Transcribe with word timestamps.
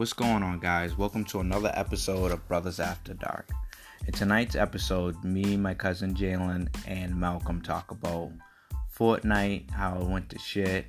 What's 0.00 0.14
going 0.14 0.42
on, 0.42 0.60
guys? 0.60 0.96
Welcome 0.96 1.26
to 1.26 1.40
another 1.40 1.70
episode 1.74 2.30
of 2.30 2.48
Brothers 2.48 2.80
After 2.80 3.12
Dark. 3.12 3.50
In 4.06 4.14
tonight's 4.14 4.54
episode, 4.54 5.22
me, 5.22 5.58
my 5.58 5.74
cousin 5.74 6.14
Jalen, 6.14 6.74
and 6.86 7.14
Malcolm 7.14 7.60
talk 7.60 7.90
about 7.90 8.30
Fortnite, 8.98 9.70
how 9.70 10.00
it 10.00 10.06
went 10.06 10.30
to 10.30 10.38
shit, 10.38 10.86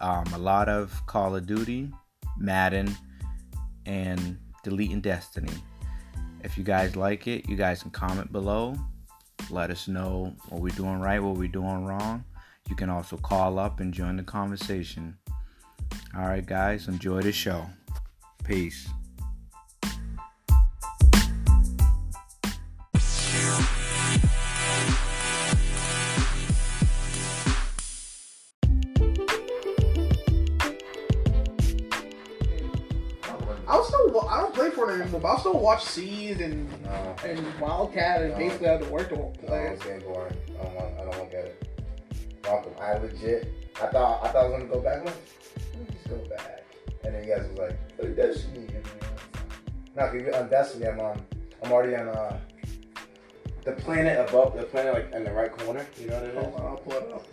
um, 0.00 0.22
a 0.32 0.38
lot 0.38 0.68
of 0.68 0.94
Call 1.06 1.34
of 1.34 1.44
Duty, 1.44 1.90
Madden, 2.38 2.94
and 3.84 4.38
deleting 4.62 5.00
Destiny. 5.00 5.52
If 6.44 6.56
you 6.56 6.62
guys 6.62 6.94
like 6.94 7.26
it, 7.26 7.48
you 7.48 7.56
guys 7.56 7.82
can 7.82 7.90
comment 7.90 8.30
below. 8.30 8.76
Let 9.50 9.72
us 9.72 9.88
know 9.88 10.36
what 10.50 10.60
we're 10.60 10.76
doing 10.76 11.00
right, 11.00 11.20
what 11.20 11.36
we're 11.36 11.48
doing 11.48 11.84
wrong. 11.84 12.22
You 12.68 12.76
can 12.76 12.90
also 12.90 13.16
call 13.16 13.58
up 13.58 13.80
and 13.80 13.92
join 13.92 14.14
the 14.14 14.22
conversation. 14.22 15.18
All 16.16 16.28
right, 16.28 16.46
guys, 16.46 16.86
enjoy 16.86 17.22
the 17.22 17.32
show. 17.32 17.66
Peace. 18.50 18.90
I'll 33.68 33.84
still. 33.84 34.28
I 34.28 34.40
don't 34.40 34.54
play 34.54 34.70
Fortnite 34.70 35.02
anymore, 35.02 35.20
but 35.20 35.28
I'll 35.28 35.38
still 35.38 35.60
watch 35.60 35.84
Seed 35.84 36.40
and 36.40 36.68
No, 36.82 37.14
and 37.24 37.60
Wildcat 37.60 38.22
and 38.22 38.32
No. 38.32 38.38
basically 38.38 38.66
have 38.66 38.80
to 38.82 38.88
work 38.88 39.08
to 39.10 39.16
no, 39.16 39.32
play. 39.46 39.66
it's 39.68 39.84
getting 39.84 40.00
boring. 40.00 40.36
I 40.58 40.64
don't 40.64 40.74
want. 40.74 40.94
I 40.94 41.04
don't 41.04 41.18
want 41.18 41.30
to 41.30 41.36
get 41.36 41.44
it. 41.46 41.68
Malcolm, 42.42 42.72
I 42.80 42.94
legit. 42.94 43.52
I 43.80 43.86
thought. 43.86 44.24
I 44.24 44.28
thought 44.28 44.44
I 44.44 44.48
was 44.48 44.52
gonna 44.58 44.72
go 44.72 44.80
back. 44.80 45.04
Let 45.04 45.14
me 45.14 45.86
just 45.92 46.08
go 46.08 46.16
back. 46.28 46.64
And 47.04 47.14
then 47.14 47.24
you 47.24 47.34
guys 47.34 47.48
was 47.48 47.58
like, 47.58 47.98
play 47.98 48.14
Destiny. 48.14 48.66
And 48.66 48.68
then, 48.68 48.82
No, 49.96 50.08
cause 50.08 50.34
on 50.34 50.48
Destiny, 50.48 50.86
I'm 50.86 51.00
um, 51.00 51.20
I'm 51.62 51.72
already 51.72 51.94
on 51.96 52.08
uh, 52.08 52.38
the 53.64 53.72
planet 53.72 54.28
above 54.28 54.56
the 54.56 54.64
planet, 54.64 54.94
like 54.94 55.12
in 55.12 55.24
the 55.24 55.32
right 55.32 55.54
corner. 55.56 55.86
You 55.98 56.08
know 56.08 56.14
what 56.14 56.24
it 56.24 56.34
is? 56.34 56.44
Hold 56.44 56.54
on, 56.54 56.66
I'll 56.66 56.76
pull 56.76 56.92
it 56.94 57.12
up. 57.12 57.26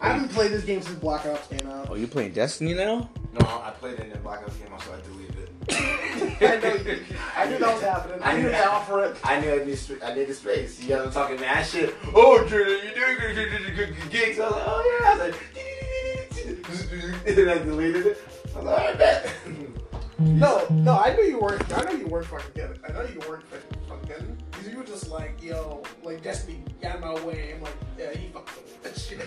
I 0.00 0.08
haven't 0.08 0.30
played 0.30 0.50
this 0.50 0.64
game 0.64 0.82
since 0.82 0.98
Black 0.98 1.24
Ops 1.26 1.46
came 1.46 1.66
out. 1.70 1.88
Oh, 1.88 1.94
you 1.94 2.08
playing 2.08 2.32
Destiny 2.32 2.74
now? 2.74 3.08
No, 3.38 3.46
I 3.46 3.70
played 3.78 3.94
it 3.94 4.06
in 4.06 4.10
the 4.10 4.18
Black 4.18 4.42
Ops 4.42 4.56
game, 4.56 4.68
so 4.84 4.92
I 4.92 5.00
deleted 5.00 5.36
it. 5.38 5.48
I 6.42 6.56
know. 6.58 6.74
You, 6.74 7.04
I 7.36 7.46
knew 7.48 7.58
that 7.58 7.72
was 7.74 7.82
happening. 7.82 8.18
I 8.20 8.36
knew 8.36 8.48
that 8.50 8.66
offer 8.66 9.04
it. 9.04 9.16
I 9.22 9.40
knew 9.40 9.52
I 9.60 9.64
need, 9.64 9.78
sp- 9.78 10.02
I 10.04 10.12
needed 10.12 10.34
space. 10.34 10.80
You 10.82 10.88
guys 10.88 11.06
were 11.06 11.12
talking 11.12 11.40
mad 11.40 11.64
shit. 11.64 11.94
Oh, 12.14 12.44
Jordan, 12.48 12.80
you 12.84 12.94
doing 12.94 13.16
good, 13.18 13.34
good, 13.36 13.50
good, 13.50 13.76
good, 13.76 13.96
good 13.96 14.10
gigs. 14.10 14.40
I 14.40 14.46
was 14.48 14.52
like, 14.56 14.64
oh 14.66 14.98
yeah. 15.00 15.08
I 15.08 15.14
was 15.14 15.20
like, 15.30 15.81
and 17.26 17.50
I 17.50 17.58
deleted 17.58 18.06
it. 18.06 18.18
I 18.56 18.60
like, 18.60 18.98
bet. 18.98 19.32
No, 20.18 20.64
no, 20.70 20.96
I 20.96 21.16
knew 21.16 21.24
you 21.24 21.40
weren't. 21.40 21.76
I 21.76 21.82
know 21.82 21.98
you 21.98 22.06
weren't 22.06 22.26
fucking 22.26 22.52
good. 22.54 22.78
I 22.88 22.92
know 22.92 23.02
you 23.02 23.20
weren't 23.28 23.42
fucking 23.44 23.80
fucking 23.88 24.08
good. 24.08 24.38
Because 24.52 24.68
you 24.68 24.76
were 24.78 24.84
just 24.84 25.08
like, 25.08 25.42
yo, 25.42 25.82
like 26.04 26.22
Destiny 26.22 26.62
got 26.80 26.96
in 26.96 27.00
my 27.00 27.14
way. 27.24 27.54
I'm 27.56 27.62
like, 27.62 27.74
yeah, 27.98 28.12
he 28.12 28.28
fucked 28.28 28.50
up 28.50 28.62
with 28.62 28.82
that 28.84 29.00
shit. 29.00 29.20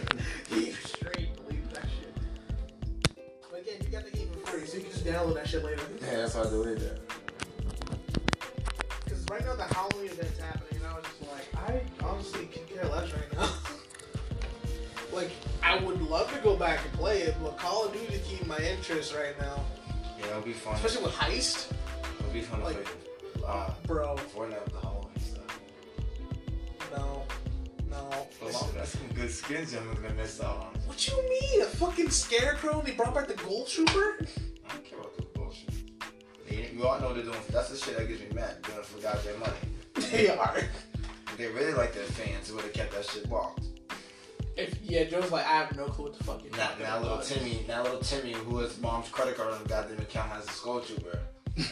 he 0.50 0.72
straight 0.72 1.36
deleted 1.36 1.70
that 1.72 1.84
shit. 1.84 3.18
But 3.52 3.62
again, 3.62 3.76
you 3.82 3.90
got 3.90 4.06
the 4.06 4.12
game 4.12 4.30
for 4.32 4.52
free, 4.52 4.66
so 4.66 4.78
you 4.78 4.84
can 4.84 4.92
just 4.92 5.04
download 5.04 5.36
that 5.36 5.50
shit 5.50 5.66
later. 5.66 5.82
Yeah, 6.02 6.18
that's 6.18 6.36
why 6.36 6.42
I 6.42 6.44
deleted 6.46 6.84
it. 6.84 7.05
Go 16.56 16.60
back 16.60 16.80
and 16.86 16.94
play 16.94 17.24
it, 17.24 17.36
but 17.44 17.58
Call 17.58 17.84
of 17.84 17.92
Duty 17.92 18.22
keep 18.26 18.48
my 18.48 18.58
interest 18.60 19.14
right 19.14 19.38
now, 19.42 19.60
Yeah, 20.18 20.28
it'll 20.28 20.42
be 20.42 20.54
fun. 20.54 20.74
especially 20.76 21.04
with 21.04 21.12
Heist, 21.12 21.74
It'll 22.18 22.32
be 22.32 22.40
fun 22.40 22.62
to 22.62 22.66
play. 22.68 22.76
Uh, 23.46 23.72
bro. 23.86 24.16
Fortnite 24.34 24.64
with 24.64 24.72
the 24.74 24.80
Halloween 24.80 25.20
stuff. 25.20 25.60
No, 26.96 27.24
no. 27.92 28.10
That's 28.74 28.92
some 28.98 29.02
good 29.14 29.30
skins 29.32 29.74
I'm 29.76 29.94
gonna 29.96 30.14
miss 30.14 30.40
out 30.40 30.56
on. 30.56 30.82
What 30.86 31.06
you 31.06 31.22
mean? 31.30 31.64
A 31.64 31.66
fucking 31.66 32.10
scarecrow? 32.10 32.80
and 32.80 32.88
They 32.88 32.94
brought 32.94 33.14
back 33.14 33.28
the 33.28 33.34
Ghoul 33.34 33.66
Trooper? 33.66 34.18
I 34.66 34.74
don't 34.76 34.86
care 34.86 34.98
about 35.00 35.18
this 35.18 35.26
bullshit. 35.34 35.74
You, 36.50 36.68
you 36.74 36.88
all 36.88 37.02
know 37.02 37.14
they're 37.14 37.24
doing. 37.24 37.36
That's 37.52 37.68
the 37.68 37.76
shit 37.76 37.98
that 37.98 38.08
gets 38.08 38.22
me 38.22 38.28
mad. 38.34 38.62
Doing 38.62 38.78
it 38.78 38.86
for 38.86 39.02
goddamn 39.02 39.42
money. 39.42 39.54
they 40.10 40.30
are. 40.30 40.60
If 40.60 41.36
they 41.38 41.48
really 41.48 41.74
like 41.74 41.94
their 41.94 42.06
fans, 42.06 42.48
they 42.48 42.56
would 42.56 42.64
have 42.64 42.72
kept 42.72 42.94
that 42.94 43.04
shit 43.04 43.30
locked. 43.30 43.65
If 44.58 44.80
yeah, 44.84 45.04
Joe's 45.06 45.32
like, 45.32 45.46
I 45.46 45.50
have 45.58 45.76
no 45.76 45.86
clue 45.86 46.06
what 46.06 46.18
the 46.18 46.24
fuck 46.24 46.42
you're 46.44 46.52
Now, 46.54 46.68
talking 46.68 46.84
now 46.84 47.00
little. 47.00 47.18
Timmy, 47.20 47.66
now 47.68 47.84
little 47.84 48.00
Timmy, 48.00 48.34
who 48.34 48.60
has 48.60 48.80
mom's 48.80 49.10
credit 49.10 49.36
card 49.36 49.54
on 49.54 49.62
the 49.64 49.68
goddamn 49.70 50.00
account 50.00 50.30
has 50.30 50.46
a 50.46 50.52
skull 50.52 50.80
trooper, 50.80 51.20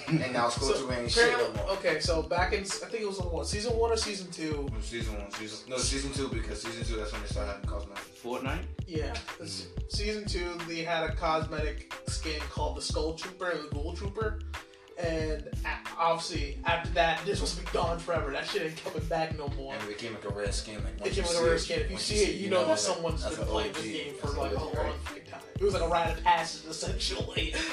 and 0.08 0.34
now 0.34 0.50
skull 0.50 0.70
So, 0.70 0.78
trooper 0.80 0.94
ain't 0.94 1.12
shit 1.12 1.32
no 1.38 1.54
more. 1.54 1.72
okay, 1.78 2.00
so 2.02 2.22
back 2.24 2.52
in 2.54 2.62
I 2.62 2.64
think 2.66 3.04
it 3.04 3.08
was 3.08 3.20
what 3.20 3.48
season 3.48 3.78
one 3.78 3.92
or 3.92 3.98
season 3.98 4.30
two. 4.32 4.68
Season 4.82 5.18
one, 5.18 5.32
season 5.32 5.70
no 5.70 5.78
season 5.78 6.12
two 6.14 6.28
because 6.28 6.62
season 6.62 6.84
two 6.84 6.98
that's 6.98 7.14
when 7.14 7.22
they 7.22 7.28
started 7.28 7.54
having 7.54 7.70
cosmetics. 7.70 8.08
Fortnite? 8.22 8.64
Yeah, 8.86 9.14
this- 9.40 9.64
mm. 9.68 9.92
season 9.92 10.26
two 10.26 10.58
they 10.68 10.84
had 10.84 11.10
a 11.10 11.16
cosmetic 11.16 11.94
skin 12.08 12.40
called 12.50 12.76
the 12.78 12.82
Skull 12.82 13.14
Trooper 13.14 13.50
and 13.52 13.64
the 13.70 13.74
Ghoul 13.74 13.94
Trooper, 13.94 14.40
and 14.98 15.50
obviously 15.98 16.58
after 16.66 16.90
that 16.92 17.20
this 17.26 17.42
was 17.42 17.56
be 17.56 17.66
gone 17.72 18.00
forever. 18.00 18.32
That 18.32 18.46
shit 18.46 18.62
ain't 18.64 18.84
coming 18.84 19.06
back 19.08 19.38
no 19.38 19.48
more. 19.50 19.74
And 19.74 19.84
it 19.84 19.88
became 19.98 20.14
like 20.14 20.26
a 20.26 20.30
rare 20.30 20.52
skin. 20.52 20.76
Like 20.84 20.94
It 20.96 21.02
once 21.02 21.16
came 21.16 21.24
you 21.36 21.42
with 21.44 21.52
a 21.52 21.56
it- 21.56 21.60
skin. 21.60 21.80
If 21.82 21.92
you 21.92 21.98
see 21.98 22.16
it, 22.24 22.36
you 22.36 22.50
know 22.50 22.66
that 22.66 22.80
someone's 22.80 23.24
been 23.26 23.46
playing 23.48 23.74
this 23.74 23.84
game 23.84 24.14
for 24.16 24.28
like 24.30 24.52
a 24.52 24.56
long 24.60 24.74
right? 24.76 24.94
fucking 25.04 25.24
time. 25.26 25.42
It 25.56 25.64
was 25.64 25.74
like 25.74 25.84
a 25.84 25.88
rite 25.88 26.18
of 26.18 26.24
passage 26.24 26.70
essentially. 26.70 27.54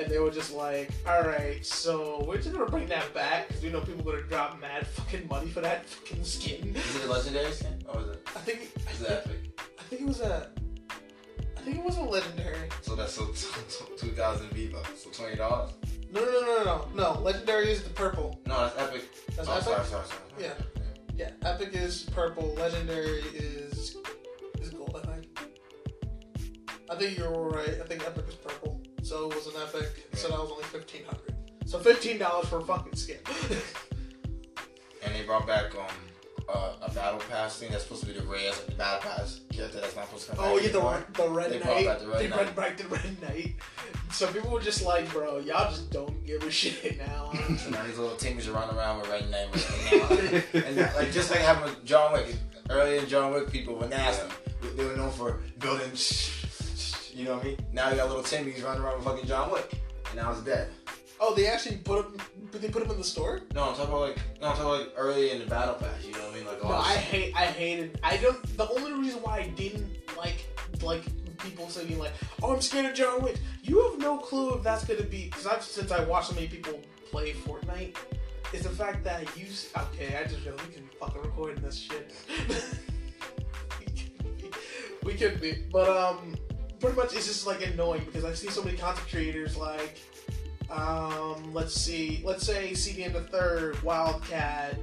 And 0.00 0.10
they 0.10 0.18
were 0.18 0.30
just 0.30 0.54
like, 0.54 0.90
all 1.06 1.20
right, 1.20 1.64
so 1.64 2.24
we're 2.26 2.38
just 2.38 2.50
gonna 2.52 2.64
bring 2.64 2.86
that 2.88 3.12
back 3.12 3.48
because 3.48 3.62
we 3.62 3.68
know 3.68 3.82
people 3.82 4.08
are 4.10 4.14
gonna 4.16 4.26
drop 4.26 4.58
mad 4.58 4.86
fucking 4.86 5.28
money 5.28 5.50
for 5.50 5.60
that 5.60 5.86
fucking 5.86 6.24
skin. 6.24 6.74
Is 6.74 6.96
it 6.96 7.04
a 7.06 7.12
legendary 7.12 7.52
skin 7.52 7.74
or 7.92 8.00
is 8.00 8.08
it? 8.08 8.26
I 8.34 8.38
think, 8.38 8.70
I 8.88 8.90
think, 8.92 9.10
epic? 9.10 9.60
I 9.78 9.82
think 9.82 10.00
it 10.00 10.06
was 10.08 10.20
a, 10.22 10.48
I 11.58 11.60
think 11.60 11.76
it 11.76 11.84
was 11.84 11.98
a 11.98 12.02
legendary. 12.02 12.70
So 12.80 12.96
that's 12.96 13.12
so 13.12 13.26
two 13.98 14.12
thousand 14.12 14.48
V 14.52 14.68
bucks. 14.68 15.04
So 15.04 15.10
twenty 15.10 15.36
dollars. 15.36 15.72
No, 16.12 16.20
no, 16.24 16.30
no, 16.30 16.40
no, 16.40 16.64
no, 16.64 16.88
no. 17.14 17.20
Legendary 17.20 17.70
is 17.70 17.82
the 17.82 17.90
purple. 17.90 18.38
No, 18.46 18.60
that's 18.60 18.78
epic. 18.78 19.04
That's 19.34 19.48
oh, 19.48 19.52
epic. 19.52 19.64
sorry, 19.64 19.86
sorry, 19.86 20.06
sorry. 20.06 20.20
Yeah. 20.38 20.52
Yeah, 21.16 21.30
epic 21.44 21.70
is 21.72 22.02
purple. 22.04 22.54
Legendary 22.54 23.20
is 23.34 23.96
is 24.60 24.70
gold. 24.70 24.98
I 25.02 25.06
think. 25.12 25.26
I 26.90 26.94
think 26.96 27.18
you 27.18 27.24
were 27.24 27.48
right. 27.50 27.80
I 27.82 27.86
think 27.86 28.04
epic 28.06 28.26
is 28.28 28.34
purple. 28.34 28.80
So 29.02 29.30
it 29.30 29.34
was 29.36 29.46
an 29.46 29.60
epic. 29.62 30.08
So 30.14 30.28
that 30.28 30.38
was 30.38 30.50
only 30.50 30.64
fifteen 30.64 31.04
hundred. 31.04 31.34
So 31.66 31.78
fifteen 31.78 32.18
dollars 32.18 32.48
for 32.48 32.58
a 32.58 32.64
fucking 32.64 32.94
skin. 32.96 33.18
And 35.04 35.12
they 35.16 35.24
brought 35.24 35.46
back 35.48 35.74
um 35.74 35.86
uh, 36.48 36.74
a 36.82 36.90
battle 36.92 37.20
pass 37.28 37.58
thing 37.58 37.70
that's 37.72 37.82
supposed 37.84 38.02
to 38.02 38.12
be 38.12 38.18
the 38.18 38.24
rares, 38.24 38.56
like 38.58 38.66
the 38.66 38.74
battle 38.76 39.00
pass 39.10 39.40
character 39.52 39.80
that's 39.80 39.96
not 39.96 40.06
supposed 40.06 40.30
to 40.30 40.36
come 40.36 40.44
oh 40.46 40.58
yeah, 40.58 40.68
the, 40.68 41.22
the 41.22 41.28
red 41.28 41.50
They 41.50 41.58
brought 41.58 41.74
knight. 41.74 41.86
back 41.86 41.98
the 42.00 42.06
Red 42.08 42.18
they 42.20 42.28
Knight. 42.28 42.36
brought 42.36 42.56
back 42.56 42.76
the 42.76 42.88
red 42.88 43.22
knight. 43.22 43.54
So 44.12 44.26
people 44.30 44.50
were 44.50 44.60
just 44.60 44.84
like, 44.84 45.10
bro, 45.10 45.38
y'all 45.38 45.70
just 45.70 45.90
don't 45.90 46.24
give 46.26 46.42
a 46.42 46.50
shit 46.50 46.98
now. 46.98 47.32
So 47.56 47.70
now 47.70 47.82
these 47.84 47.98
little 47.98 48.16
teams 48.16 48.46
are 48.46 48.52
running 48.52 48.76
around 48.76 49.00
with 49.00 49.08
red 49.10 49.30
name 49.30 49.48
right 49.50 50.52
now. 50.52 50.60
and 50.66 50.76
like 50.96 51.12
just 51.12 51.30
like 51.30 51.40
having 51.40 51.64
with 51.64 51.84
John 51.84 52.12
Wick. 52.12 52.36
Earlier 52.70 53.00
in 53.00 53.08
John 53.08 53.32
Wick, 53.32 53.50
people 53.50 53.74
were 53.74 53.88
nasty. 53.88 54.26
They 54.76 54.84
were 54.84 54.96
known 54.96 55.10
for 55.10 55.40
building. 55.58 55.90
You 57.12 57.24
know 57.24 57.34
what 57.34 57.42
I 57.42 57.46
mean? 57.48 57.56
Now 57.72 57.90
you 57.90 57.96
got 57.96 58.08
little 58.08 58.22
Timmy's 58.22 58.62
running 58.62 58.82
around 58.82 58.96
with 58.96 59.04
fucking 59.04 59.26
John 59.26 59.50
Wick, 59.50 59.72
and 60.06 60.16
now 60.16 60.30
it's 60.32 60.40
dead. 60.42 60.68
oh, 61.20 61.34
they 61.34 61.46
actually 61.46 61.76
put 61.78 62.06
him. 62.06 62.16
They 62.52 62.68
put 62.68 62.82
him 62.82 62.90
in 62.90 62.98
the 62.98 63.04
store? 63.04 63.40
No, 63.54 63.64
I'm 63.70 63.74
talking 63.74 63.88
about 63.92 64.00
like 64.00 64.16
no, 64.40 64.48
I'm 64.48 64.56
talking 64.56 64.62
about 64.70 64.80
like 64.80 64.92
early 64.96 65.30
in 65.32 65.40
the 65.40 65.46
battle 65.46 65.74
pass. 65.74 66.04
You 66.04 66.12
know 66.12 66.20
what 66.20 66.32
I 66.32 66.36
mean? 66.36 66.46
Like 66.46 66.62
No, 66.62 66.70
I 66.70 66.94
hate. 66.94 67.34
I 67.36 67.46
hated. 67.46 67.98
I 68.02 68.16
don't. 68.18 68.56
The 68.56 68.68
only 68.68 68.92
reason 68.92 69.20
why 69.22 69.38
I 69.38 69.48
didn't 69.48 69.90
like 70.16 70.46
like 70.82 71.02
people 71.42 71.68
saying 71.68 71.98
like, 71.98 72.12
"Oh, 72.42 72.54
I'm 72.54 72.60
scared 72.60 72.86
of 72.86 72.94
John 72.94 73.22
Wick." 73.22 73.36
You 73.62 73.82
have 73.90 73.98
no 73.98 74.18
clue 74.18 74.54
if 74.54 74.62
that's 74.62 74.84
gonna 74.84 75.02
be 75.02 75.24
because 75.24 75.46
I've 75.46 75.62
since 75.62 75.90
I 75.90 76.04
watched 76.04 76.28
so 76.28 76.34
many 76.34 76.48
people 76.48 76.80
play 77.10 77.32
Fortnite. 77.32 77.96
Is 78.52 78.62
the 78.62 78.70
fact 78.70 79.04
that 79.04 79.22
you 79.36 79.46
okay? 79.76 80.16
I 80.18 80.24
just 80.24 80.44
realized 80.44 80.66
we 80.68 80.74
can 80.74 80.88
fucking 81.00 81.22
recording 81.22 81.62
this 81.62 81.76
shit. 81.78 82.12
we 85.04 85.14
could 85.14 85.40
be, 85.40 85.64
but 85.72 85.88
um, 85.88 86.36
pretty 86.80 86.96
much 86.96 87.14
it's 87.14 87.26
just 87.26 87.46
like 87.46 87.66
annoying 87.66 88.04
because 88.04 88.24
I 88.24 88.34
see 88.34 88.48
so 88.48 88.62
many 88.62 88.76
content 88.76 89.08
creators 89.08 89.56
like 89.56 89.98
um, 90.72 91.52
let's 91.52 91.74
see, 91.74 92.22
let's 92.24 92.46
say 92.46 92.70
CDNThe3rd, 92.72 93.82
Wildcat, 93.82 94.78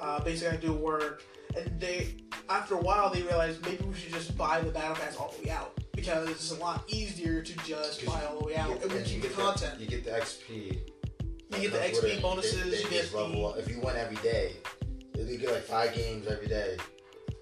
uh, 0.00 0.20
BasicallyIDoWrk, 0.20 1.20
and 1.56 1.80
they, 1.80 2.16
after 2.48 2.74
a 2.74 2.80
while, 2.80 3.10
they 3.10 3.22
realize 3.22 3.60
maybe 3.62 3.84
we 3.84 3.94
should 3.94 4.12
just 4.12 4.36
buy 4.36 4.60
the 4.60 4.70
battle 4.70 4.96
pass 4.96 5.16
all 5.16 5.34
the 5.38 5.46
way 5.46 5.50
out 5.50 5.78
because 5.96 6.28
it's 6.28 6.50
a 6.52 6.56
lot 6.56 6.84
easier 6.86 7.42
to 7.42 7.52
just 7.64 8.04
buy 8.06 8.22
all 8.26 8.38
the 8.38 8.44
way 8.46 8.56
out 8.56 8.80
and 8.82 8.92
we 8.92 9.02
keep 9.02 9.22
the 9.22 9.28
content. 9.28 9.80
you 9.80 9.86
get 9.86 10.04
the 10.04 10.10
XP. 10.10 10.78
You 11.50 11.58
get 11.60 11.72
the 11.72 11.78
XP 11.78 12.04
it. 12.18 12.22
bonuses, 12.22 12.62
They- 12.64 12.70
they 12.70 12.76
you 12.82 12.90
get 12.90 13.02
just 13.02 13.14
level 13.14 13.40
the- 13.42 13.46
up. 13.48 13.58
If 13.58 13.68
you 13.70 13.80
win 13.80 13.96
every 13.96 14.16
day, 14.16 14.52
you 15.16 15.38
get 15.38 15.50
like 15.50 15.62
five 15.64 15.94
games 15.94 16.26
every 16.28 16.46
day. 16.46 16.76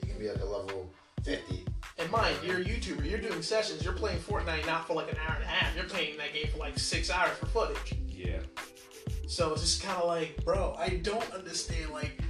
You 0.02 0.08
can 0.08 0.18
be 0.18 0.28
like 0.28 0.40
a 0.40 0.44
level 0.44 0.90
fifty. 1.24 1.64
And 1.98 2.10
mind, 2.10 2.36
you're 2.44 2.58
a 2.60 2.64
YouTuber. 2.64 3.08
You're 3.08 3.20
doing 3.20 3.42
sessions. 3.42 3.82
You're 3.84 3.92
playing 3.92 4.18
Fortnite 4.18 4.66
not 4.66 4.86
for 4.86 4.94
like 4.94 5.10
an 5.10 5.18
hour 5.26 5.34
and 5.34 5.44
a 5.44 5.46
half. 5.46 5.74
You're 5.76 5.84
playing 5.84 6.16
that 6.18 6.32
game 6.32 6.48
for 6.52 6.58
like 6.58 6.78
six 6.78 7.10
hours 7.10 7.36
for 7.38 7.46
footage. 7.46 7.94
Yeah. 8.08 8.40
So 9.26 9.52
it's 9.52 9.62
just 9.62 9.82
kind 9.82 9.96
of 10.00 10.06
like, 10.06 10.44
bro, 10.44 10.74
I 10.78 10.90
don't 11.02 11.28
understand. 11.32 11.90
Like, 11.92 12.20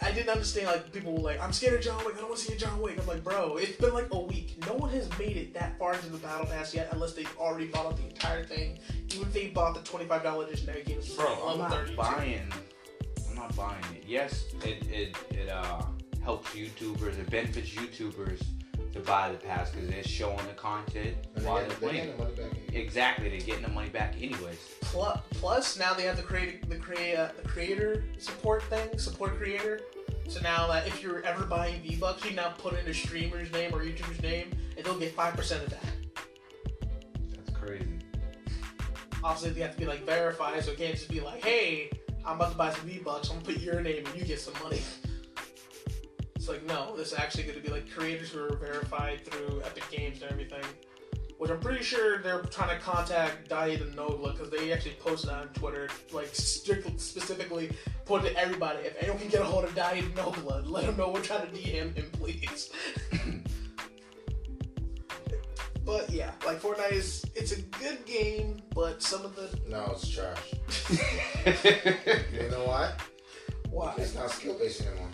I, 0.00 0.08
I 0.08 0.12
didn't 0.12 0.30
understand. 0.30 0.66
Like, 0.66 0.92
people 0.92 1.12
were 1.14 1.20
like, 1.20 1.42
I'm 1.42 1.52
scared 1.52 1.74
of 1.74 1.80
John 1.82 2.04
Wick. 2.04 2.14
I 2.16 2.20
don't 2.20 2.28
want 2.28 2.40
to 2.40 2.44
see 2.46 2.54
a 2.54 2.56
John 2.56 2.80
Wick. 2.80 2.98
I'm 2.98 3.06
like, 3.06 3.22
bro, 3.24 3.56
it's 3.56 3.76
been 3.76 3.92
like 3.94 4.08
a 4.12 4.18
week. 4.18 4.56
No 4.66 4.74
one 4.74 4.90
has 4.90 5.08
made 5.18 5.36
it 5.36 5.54
that 5.54 5.78
far 5.78 5.94
into 5.94 6.08
the 6.08 6.18
battle 6.18 6.46
pass 6.46 6.74
yet, 6.74 6.88
unless 6.92 7.12
they've 7.14 7.36
already 7.38 7.66
bought 7.66 7.86
out 7.86 7.96
the 7.96 8.04
entire 8.04 8.44
thing. 8.44 8.78
Even 9.14 9.28
if 9.28 9.32
they 9.32 9.48
bought 9.48 9.74
the 9.74 9.80
twenty-five 9.80 10.22
dollar 10.22 10.44
edition 10.46 10.66
legendary 10.66 10.84
games, 10.84 11.14
Bro, 11.14 11.26
I'm 11.46 11.58
not 11.58 11.70
11.32. 11.72 11.96
buying. 11.96 12.52
I'm 13.28 13.34
not 13.36 13.54
buying 13.56 13.84
it. 13.94 14.04
Yes, 14.06 14.44
it 14.64 14.86
it 14.88 15.16
it 15.30 15.48
uh 15.48 15.82
helps 16.22 16.50
YouTubers. 16.50 17.18
It 17.18 17.30
benefits 17.30 17.70
YouTubers 17.70 18.42
to 18.92 19.00
buy 19.00 19.30
the 19.30 19.36
pass 19.38 19.70
because 19.70 19.88
they're 19.88 20.02
showing 20.02 20.36
the 20.46 20.54
content 20.54 21.16
And 21.36 21.44
while 21.44 21.56
they 21.60 21.68
they're 21.68 21.76
playing. 21.76 22.10
the 22.16 22.24
money 22.24 22.34
back. 22.36 22.52
in. 22.68 22.74
Exactly, 22.74 23.28
they're 23.28 23.40
getting 23.40 23.62
the 23.62 23.70
money 23.70 23.88
back 23.90 24.14
anyways. 24.20 24.58
Plus, 24.80 25.18
plus 25.32 25.78
now 25.78 25.94
they 25.94 26.02
have 26.04 26.16
the 26.16 26.22
create 26.22 26.68
the 26.68 26.76
create 26.76 27.16
uh, 27.16 27.28
the 27.40 27.46
creator 27.48 28.04
support 28.18 28.62
thing, 28.64 28.96
support 28.98 29.36
creator. 29.36 29.80
So 30.28 30.40
now 30.40 30.66
that 30.68 30.86
if 30.86 31.02
you're 31.02 31.22
ever 31.22 31.44
buying 31.44 31.80
V 31.82 31.96
Bucks, 31.96 32.24
you 32.24 32.32
now 32.32 32.50
put 32.58 32.78
in 32.78 32.86
a 32.88 32.94
streamer's 32.94 33.50
name 33.52 33.74
or 33.74 33.78
YouTuber's 33.84 34.20
name, 34.22 34.50
and 34.76 34.84
they'll 34.84 34.98
get 34.98 35.14
five 35.14 35.34
percent 35.34 35.62
of 35.64 35.70
that. 35.70 35.84
That's 37.34 37.56
crazy. 37.58 37.86
Obviously, 39.24 39.50
they 39.50 39.60
have 39.62 39.72
to 39.72 39.78
be 39.78 39.86
like 39.86 40.04
verified, 40.04 40.62
so 40.64 40.72
it 40.72 40.78
can't 40.78 40.94
just 40.94 41.08
be 41.08 41.20
like, 41.20 41.42
"Hey, 41.44 41.90
I'm 42.24 42.36
about 42.36 42.52
to 42.52 42.58
buy 42.58 42.70
some 42.72 42.82
V 42.86 42.98
Bucks. 42.98 43.30
I'm 43.30 43.36
gonna 43.40 43.46
put 43.54 43.62
your 43.62 43.80
name 43.80 44.04
and 44.06 44.18
you 44.18 44.24
get 44.24 44.40
some 44.40 44.54
money." 44.62 44.80
It's 46.48 46.66
like 46.66 46.78
no, 46.78 46.96
this 46.96 47.12
is 47.12 47.18
actually 47.18 47.42
going 47.42 47.56
to 47.56 47.62
be 47.62 47.68
like 47.68 47.90
creators 47.90 48.30
who 48.30 48.42
are 48.42 48.56
verified 48.56 49.22
through 49.26 49.60
Epic 49.66 49.84
Games 49.90 50.22
and 50.22 50.30
everything. 50.32 50.64
Which 51.36 51.50
I'm 51.50 51.60
pretty 51.60 51.84
sure 51.84 52.22
they're 52.22 52.40
trying 52.40 52.76
to 52.76 52.82
contact 52.82 53.50
Daithi 53.50 53.78
De 53.78 53.84
Nogla 53.90 54.32
because 54.32 54.48
they 54.48 54.72
actually 54.72 54.94
posted 54.94 55.28
on 55.28 55.48
Twitter, 55.48 55.90
like 56.10 56.28
strictly 56.32 56.96
specifically 56.96 57.70
put 58.06 58.22
to 58.22 58.34
everybody. 58.34 58.78
If 58.78 58.96
anyone 58.98 59.18
can 59.18 59.28
get 59.28 59.42
a 59.42 59.44
hold 59.44 59.64
of 59.64 59.74
Daithi 59.74 60.14
De 60.14 60.22
Nogla, 60.22 60.66
let 60.66 60.86
them 60.86 60.96
know 60.96 61.10
we're 61.10 61.20
trying 61.20 61.46
to 61.46 61.52
DM 61.52 61.94
him, 61.94 62.10
please. 62.12 62.70
but 65.84 66.08
yeah, 66.08 66.32
like 66.46 66.62
Fortnite 66.62 66.92
is 66.92 67.26
it's 67.34 67.52
a 67.52 67.60
good 67.60 68.06
game, 68.06 68.62
but 68.74 69.02
some 69.02 69.22
of 69.22 69.36
the 69.36 69.54
No, 69.68 69.92
it's 69.92 70.08
trash. 70.08 70.54
You 72.32 72.50
know 72.50 72.64
why? 72.64 72.94
why 73.68 73.94
It's 73.98 74.14
not 74.14 74.30
skill 74.30 74.58
based 74.58 74.80
anymore. 74.80 75.10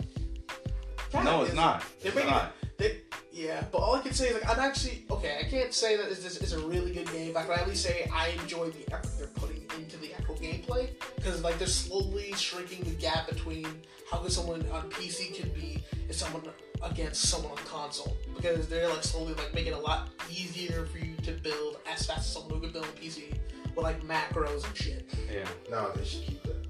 No, 1.23 1.43
it's 1.43 1.53
not. 1.53 1.83
They're 2.01 2.09
It's 2.09 2.15
making 2.15 2.31
not. 2.31 2.53
They, 2.77 2.97
yeah, 3.31 3.63
but 3.71 3.79
all 3.79 3.95
I 3.95 4.01
can 4.01 4.13
say 4.13 4.29
is 4.29 4.33
like 4.33 4.49
I'm 4.49 4.59
actually 4.59 5.05
okay. 5.09 5.37
I 5.39 5.43
can't 5.49 5.73
say 5.73 5.97
that 5.97 6.09
this 6.09 6.37
is 6.41 6.53
a 6.53 6.59
really 6.67 6.93
good 6.93 7.11
game, 7.11 7.33
but 7.33 7.43
I 7.43 7.45
can 7.45 7.59
at 7.59 7.67
least 7.67 7.83
say 7.83 8.09
I 8.13 8.29
enjoy 8.41 8.69
the 8.69 8.93
effort 8.93 9.17
they're 9.17 9.27
putting 9.27 9.63
into 9.77 9.97
the 9.97 10.13
actual 10.13 10.35
gameplay 10.35 10.89
because 11.15 11.41
like 11.43 11.57
they're 11.57 11.67
slowly 11.67 12.33
shrinking 12.33 12.83
the 12.83 12.91
gap 12.95 13.27
between 13.27 13.65
how 14.09 14.19
good 14.19 14.31
someone 14.31 14.65
on 14.71 14.89
PC 14.89 15.33
can 15.35 15.49
be 15.49 15.83
and 16.05 16.13
someone 16.15 16.43
against 16.83 17.23
someone 17.29 17.51
on 17.51 17.57
console 17.65 18.15
because 18.35 18.67
they're 18.67 18.89
like 18.89 19.03
slowly 19.03 19.33
like 19.33 19.53
making 19.53 19.73
it 19.73 19.77
a 19.77 19.79
lot 19.79 20.09
easier 20.29 20.85
for 20.85 20.99
you 20.99 21.15
to 21.23 21.31
build 21.31 21.77
as 21.91 22.05
fast 22.05 22.19
as 22.19 22.33
someone 22.33 22.53
who 22.55 22.59
can 22.61 22.71
build 22.71 22.85
on 22.85 22.91
PC 22.91 23.31
with 23.75 23.83
like 23.83 24.01
macros 24.03 24.65
and 24.65 24.77
shit. 24.77 25.09
Yeah. 25.33 25.45
No, 25.69 25.91
they 25.93 26.05
should 26.05 26.21
keep 26.21 26.43
that 26.43 26.65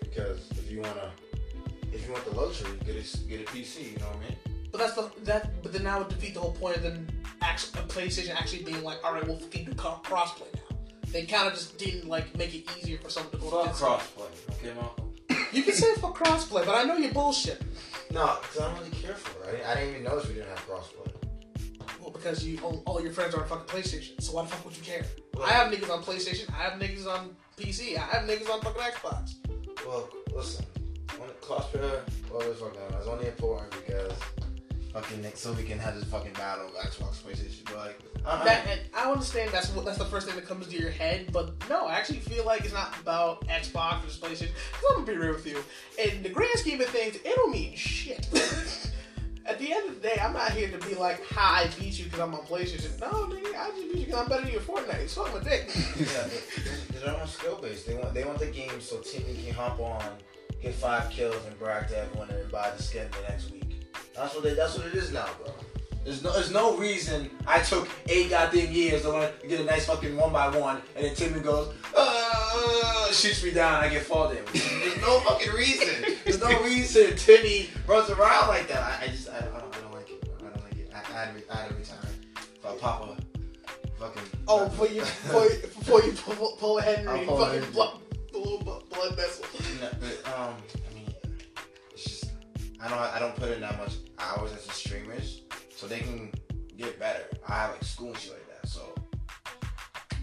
because 0.00 0.48
if 0.52 0.70
you 0.70 0.80
wanna, 0.80 1.12
if 1.92 2.06
you 2.06 2.12
want 2.12 2.24
the 2.24 2.32
luxury, 2.32 2.70
get 2.84 2.96
a 2.96 3.26
get 3.28 3.40
a 3.40 3.44
PC. 3.44 3.92
You 3.92 3.98
know 3.98 4.06
what 4.06 4.16
I 4.16 4.28
mean? 4.28 4.36
But 4.72 4.78
that's 4.78 4.94
the 4.94 5.10
that. 5.24 5.62
But 5.62 5.72
then 5.72 5.84
that 5.84 5.98
would 5.98 6.08
defeat 6.08 6.34
the 6.34 6.40
whole 6.40 6.52
point 6.52 6.76
of 6.76 6.82
then 6.82 7.08
actually, 7.42 7.80
a 7.80 7.84
PlayStation 7.84 8.34
actually 8.34 8.62
being 8.64 8.82
like, 8.82 8.98
all 9.04 9.12
right, 9.12 9.26
we'll 9.26 9.36
fucking 9.36 9.64
do 9.66 9.72
crossplay 9.72 10.52
now. 10.54 10.76
They 11.12 11.26
kind 11.26 11.48
of 11.48 11.54
just 11.54 11.76
didn't 11.78 12.08
like 12.08 12.36
make 12.36 12.54
it 12.54 12.64
easier 12.78 12.98
for 12.98 13.10
someone 13.10 13.32
to 13.32 13.38
go. 13.38 13.64
Fuck 13.64 13.74
crossplay. 13.74 14.28
Okay, 14.58 14.74
Malcolm. 14.74 15.06
You 15.52 15.64
can 15.64 15.74
say 15.74 15.92
for 15.96 16.12
crossplay, 16.12 16.64
but 16.64 16.76
I 16.76 16.84
know 16.84 16.96
you're 16.96 17.12
bullshit. 17.12 17.60
No, 18.12 18.38
because 18.40 18.60
I 18.60 18.68
don't 18.68 18.78
really 18.78 18.90
care 18.90 19.14
for 19.14 19.42
it. 19.42 19.48
I 19.48 19.50
didn't, 19.50 19.66
I 19.66 19.74
didn't 19.74 19.90
even 19.90 20.04
notice 20.04 20.28
we 20.28 20.34
didn't 20.34 20.48
have 20.50 20.64
crossplay. 20.68 21.12
Well, 22.00 22.10
because 22.10 22.44
you 22.46 22.58
all, 22.60 22.82
all 22.86 23.02
your 23.02 23.12
friends 23.12 23.34
are 23.34 23.42
on 23.42 23.48
fucking 23.48 23.66
PlayStation, 23.66 24.20
so 24.22 24.32
why 24.34 24.42
the 24.42 24.48
fuck 24.48 24.64
would 24.64 24.76
you 24.76 24.82
care? 24.84 25.04
Well- 25.34 25.44
I 25.44 25.50
have 25.50 25.72
niggas 25.72 25.90
on 25.90 26.04
PlayStation. 26.04 26.48
I 26.50 26.62
have 26.62 26.74
niggas 26.80 27.06
on 27.06 27.34
PC. 27.56 27.96
I 27.96 28.00
have 28.00 28.28
niggas 28.28 28.48
on 28.48 28.60
fucking 28.60 28.80
Xbox. 28.80 29.34
Well, 29.84 30.08
listen, 30.34 30.64
crossplay, 31.42 32.00
well, 32.30 32.40
it's 32.42 32.60
fucking, 32.60 32.80
uh, 32.92 32.98
it's 32.98 33.06
only 33.08 33.26
important 33.26 33.70
because 33.72 34.12
fucking 34.92 35.22
Nick, 35.22 35.36
so 35.36 35.52
we 35.52 35.62
can 35.62 35.78
have 35.78 35.94
this 35.94 36.04
fucking 36.04 36.32
battle 36.34 36.66
of 36.66 36.74
Xbox, 36.74 37.22
PlayStation. 37.22 37.64
But 37.66 37.76
like, 37.76 37.98
I, 38.26 38.44
That, 38.44 38.64
I 38.96 39.10
understand 39.10 39.50
that's 39.52 39.70
what 39.70 39.84
that's 39.84 39.98
the 39.98 40.04
first 40.04 40.26
thing 40.26 40.36
that 40.36 40.46
comes 40.46 40.66
to 40.68 40.76
your 40.78 40.90
head, 40.90 41.32
but 41.32 41.52
no, 41.68 41.86
I 41.86 41.94
actually 41.94 42.18
feel 42.20 42.44
like 42.44 42.64
it's 42.64 42.74
not 42.74 42.94
about 43.00 43.46
Xbox 43.48 44.02
versus 44.02 44.18
PlayStation. 44.20 44.48
Because 44.72 44.84
I'm 44.90 45.04
gonna 45.04 45.06
be 45.06 45.16
real 45.16 45.34
with 45.34 45.46
you. 45.46 45.62
In 46.02 46.22
the 46.22 46.28
grand 46.28 46.50
scheme 46.56 46.80
of 46.80 46.88
things, 46.88 47.16
it 47.16 47.24
don't 47.24 47.50
mean 47.52 47.74
shit. 47.76 48.28
At 49.46 49.58
the 49.58 49.72
end 49.72 49.88
of 49.88 50.00
the 50.00 50.08
day, 50.08 50.20
I'm 50.22 50.32
not 50.34 50.52
here 50.52 50.68
to 50.70 50.78
be 50.86 50.94
like, 50.94 51.24
"Hi, 51.30 51.62
I 51.62 51.70
beat 51.80 51.98
you 51.98 52.04
because 52.04 52.20
I'm 52.20 52.34
on 52.34 52.42
PlayStation." 52.42 53.00
No, 53.00 53.08
nigga, 53.26 53.56
I 53.56 53.70
just 53.70 53.82
beat 53.92 53.98
you 54.00 54.04
because 54.06 54.20
I'm 54.20 54.28
better 54.28 54.42
than 54.42 54.52
you 54.52 54.58
at 54.58 54.64
Fortnite. 54.66 55.08
Suck 55.08 55.32
my 55.34 55.40
dick. 55.42 55.68
yeah, 55.98 56.28
they- 56.28 56.98
they're 57.00 57.16
on 57.16 57.26
skill 57.26 57.56
based. 57.60 57.86
They 57.86 57.94
want 57.94 58.12
they 58.14 58.24
want 58.24 58.38
the 58.38 58.46
game 58.46 58.80
so 58.80 58.98
Timmy 58.98 59.42
can 59.44 59.54
hop 59.54 59.80
on, 59.80 60.04
get 60.62 60.74
five 60.74 61.10
kills, 61.10 61.36
and 61.46 61.58
brag 61.58 61.88
to 61.88 61.98
everyone 61.98 62.30
and 62.30 62.50
buy 62.50 62.70
the 62.76 62.82
skin 62.82 63.08
the 63.12 63.28
next 63.28 63.50
week. 63.50 63.86
That's 64.14 64.34
what 64.34 64.44
that's 64.56 64.76
what 64.76 64.86
it 64.86 64.94
is 64.94 65.12
now, 65.12 65.26
bro. 65.42 65.52
There's 66.04 66.22
no 66.22 66.32
there's 66.32 66.50
no 66.50 66.76
reason 66.76 67.30
I 67.46 67.60
took 67.60 67.88
eight 68.08 68.30
goddamn 68.30 68.72
years 68.72 69.02
to 69.02 69.10
learn 69.10 69.30
to 69.40 69.46
get 69.46 69.60
a 69.60 69.64
nice 69.64 69.86
fucking 69.86 70.16
one 70.16 70.32
by 70.32 70.48
one, 70.56 70.80
and 70.96 71.04
then 71.04 71.14
Timmy 71.14 71.40
goes, 71.40 71.74
uh, 71.96 73.12
shoots 73.12 73.42
me 73.44 73.50
down, 73.50 73.84
I 73.84 73.88
get 73.88 74.02
fall 74.02 74.28
damage. 74.32 74.46
There's 74.52 75.00
no 75.02 75.20
fucking 75.20 75.52
reason. 75.52 76.16
There's 76.24 76.40
no 76.40 76.62
reason 76.62 77.16
Timmy 77.16 77.68
runs 77.86 78.08
around 78.10 78.48
like 78.48 78.66
that. 78.68 78.78
I, 78.82 79.04
I 79.04 79.06
just 79.08 79.28
I, 79.28 79.36
I, 79.38 79.40
don't, 79.42 79.76
I 79.76 79.80
don't 79.80 79.92
like 79.92 80.10
it. 80.10 80.24
I 80.38 80.42
don't 80.42 80.62
like 80.64 80.78
it. 80.78 80.90
I, 80.94 80.98
I, 80.98 81.24
had, 81.26 81.36
to- 81.36 81.52
I 81.52 81.56
had 81.62 81.68
to 81.68 81.74
retire. 81.74 81.98
If 82.36 82.66
I 82.66 82.74
pop 82.76 83.02
a 83.18 83.90
fucking 84.00 84.22
Oh, 84.48 84.64
before 84.68 84.88
you 84.88 85.00
before 85.02 85.44
you, 85.44 85.50
before 85.60 86.02
you 86.02 86.12
pull, 86.12 86.56
pull 86.58 86.78
Henry 86.80 87.08
I'll 87.20 87.24
pull 87.26 87.36
fucking 87.38 87.60
Henry. 87.60 87.72
blood, 87.72 88.00
blood 88.90 89.16
vessel. 89.16 89.44
No, 90.30 90.36
but, 90.36 90.40
um, 90.48 90.54
I 90.90 90.94
mean, 90.94 91.14
it's 91.92 92.04
just 92.04 92.30
I 92.80 92.88
don't 92.88 92.98
I 92.98 93.18
don't 93.18 93.34
put 93.36 93.50
in 93.50 93.60
that 93.60 93.78
much 93.78 93.94
hours 94.18 94.52
as 94.52 94.66
a 94.66 94.70
streamers, 94.72 95.42
so 95.74 95.86
they 95.86 96.00
can 96.00 96.30
get 96.76 96.98
better. 96.98 97.24
I 97.48 97.54
have 97.54 97.70
like 97.72 97.84
school 97.84 98.08
and 98.08 98.18
shit 98.18 98.32
like 98.32 98.62
that, 98.62 98.68
so 98.68 98.94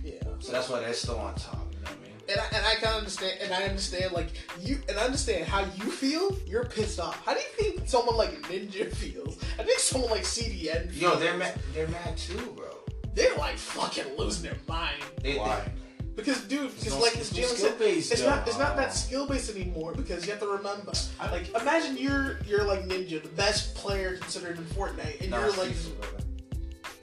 Yeah. 0.04 0.14
so 0.40 0.52
that's 0.52 0.70
why 0.70 0.80
they're 0.80 0.94
still 0.94 1.20
on 1.20 1.36
top. 1.36 1.68
You 1.74 1.80
know 1.80 1.92
what 1.92 1.98
I 2.00 2.04
mean? 2.04 2.14
And 2.30 2.40
I, 2.40 2.58
and 2.58 2.66
I 2.66 2.76
can 2.76 2.94
understand, 2.94 3.40
and 3.42 3.54
I 3.54 3.64
understand, 3.64 4.12
like 4.14 4.30
you, 4.62 4.80
and 4.90 4.98
I 4.98 5.04
understand 5.04 5.46
how 5.46 5.62
you 5.62 5.92
feel. 5.92 6.38
You're 6.46 6.66
pissed 6.66 7.00
off. 7.00 7.24
How 7.26 7.34
do 7.34 7.40
you 7.40 7.72
think 7.74 7.88
someone 7.90 8.16
like 8.18 8.42
Ninja 8.44 8.92
feels? 8.94 9.38
I 9.60 9.64
think 9.64 9.80
someone 9.80 10.10
like 10.12 10.24
CDN. 10.24 10.90
Feels. 10.92 11.02
Yo, 11.02 11.16
they're 11.20 11.38
mad. 11.38 11.60
They're 11.74 11.88
mad 11.90 12.18
too, 12.18 12.54
bro. 12.56 12.70
They're 13.14 13.36
like 13.38 13.58
fucking 13.58 14.16
losing 14.18 14.44
their 14.44 14.60
mind 14.68 15.02
They, 15.24 15.38
Why? 15.38 15.72
Because, 16.18 16.42
dude, 16.46 16.76
because 16.76 16.96
no- 16.96 17.00
like 17.00 17.16
as 17.18 17.32
Jalen 17.32 17.46
said, 17.46 17.58
skill-based, 17.58 18.12
it's 18.12 18.24
not 18.24 18.48
it's 18.48 18.58
not 18.58 18.76
that 18.76 18.92
skill 18.92 19.28
based 19.28 19.56
anymore. 19.56 19.94
Because 19.94 20.26
you 20.26 20.32
have 20.32 20.42
to 20.42 20.48
remember, 20.48 20.92
like, 21.32 21.48
imagine 21.62 21.96
you're 21.96 22.40
you're 22.48 22.64
like 22.64 22.82
Ninja, 22.88 23.22
the 23.22 23.30
best 23.30 23.76
player 23.76 24.18
considered 24.18 24.58
in 24.58 24.64
Fortnite, 24.66 25.22
and 25.22 25.30
you're 25.30 25.52
like, 25.54 25.76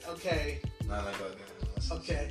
okay, 0.09 0.59
Not 0.89 1.05
like. 1.07 1.15
Okay. 1.93 2.31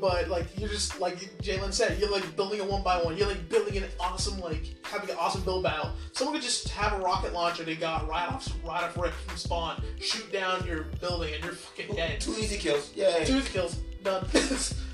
But 0.00 0.28
like 0.28 0.46
you're 0.56 0.68
just 0.68 1.00
like 1.00 1.18
Jalen 1.42 1.72
said, 1.72 1.98
you're 1.98 2.12
like 2.12 2.36
building 2.36 2.60
a 2.60 2.64
one 2.64 2.84
by 2.84 3.02
one. 3.02 3.16
You're 3.16 3.26
like 3.26 3.48
building 3.48 3.76
an 3.76 3.84
awesome 3.98 4.38
like 4.38 4.76
having 4.84 5.10
an 5.10 5.16
awesome 5.18 5.42
build 5.42 5.64
battle. 5.64 5.90
Someone 6.12 6.36
could 6.36 6.44
just 6.44 6.68
have 6.68 6.92
a 6.92 6.98
rocket 6.98 7.32
launcher 7.32 7.64
they 7.64 7.74
got 7.74 8.08
right 8.08 8.28
off 8.28 8.48
right 8.64 8.84
off 8.84 8.96
rip 8.96 9.12
from 9.12 9.36
spawn, 9.36 9.82
shoot 10.00 10.30
down 10.32 10.64
your 10.64 10.84
building, 11.00 11.34
and 11.34 11.42
you're 11.42 11.54
fucking 11.54 11.96
dead. 11.96 12.20
Two 12.20 12.36
easy 12.38 12.56
kills. 12.56 12.92
Yeah. 12.94 13.24
Two 13.24 13.40
kills, 13.40 13.80
done. 14.04 14.24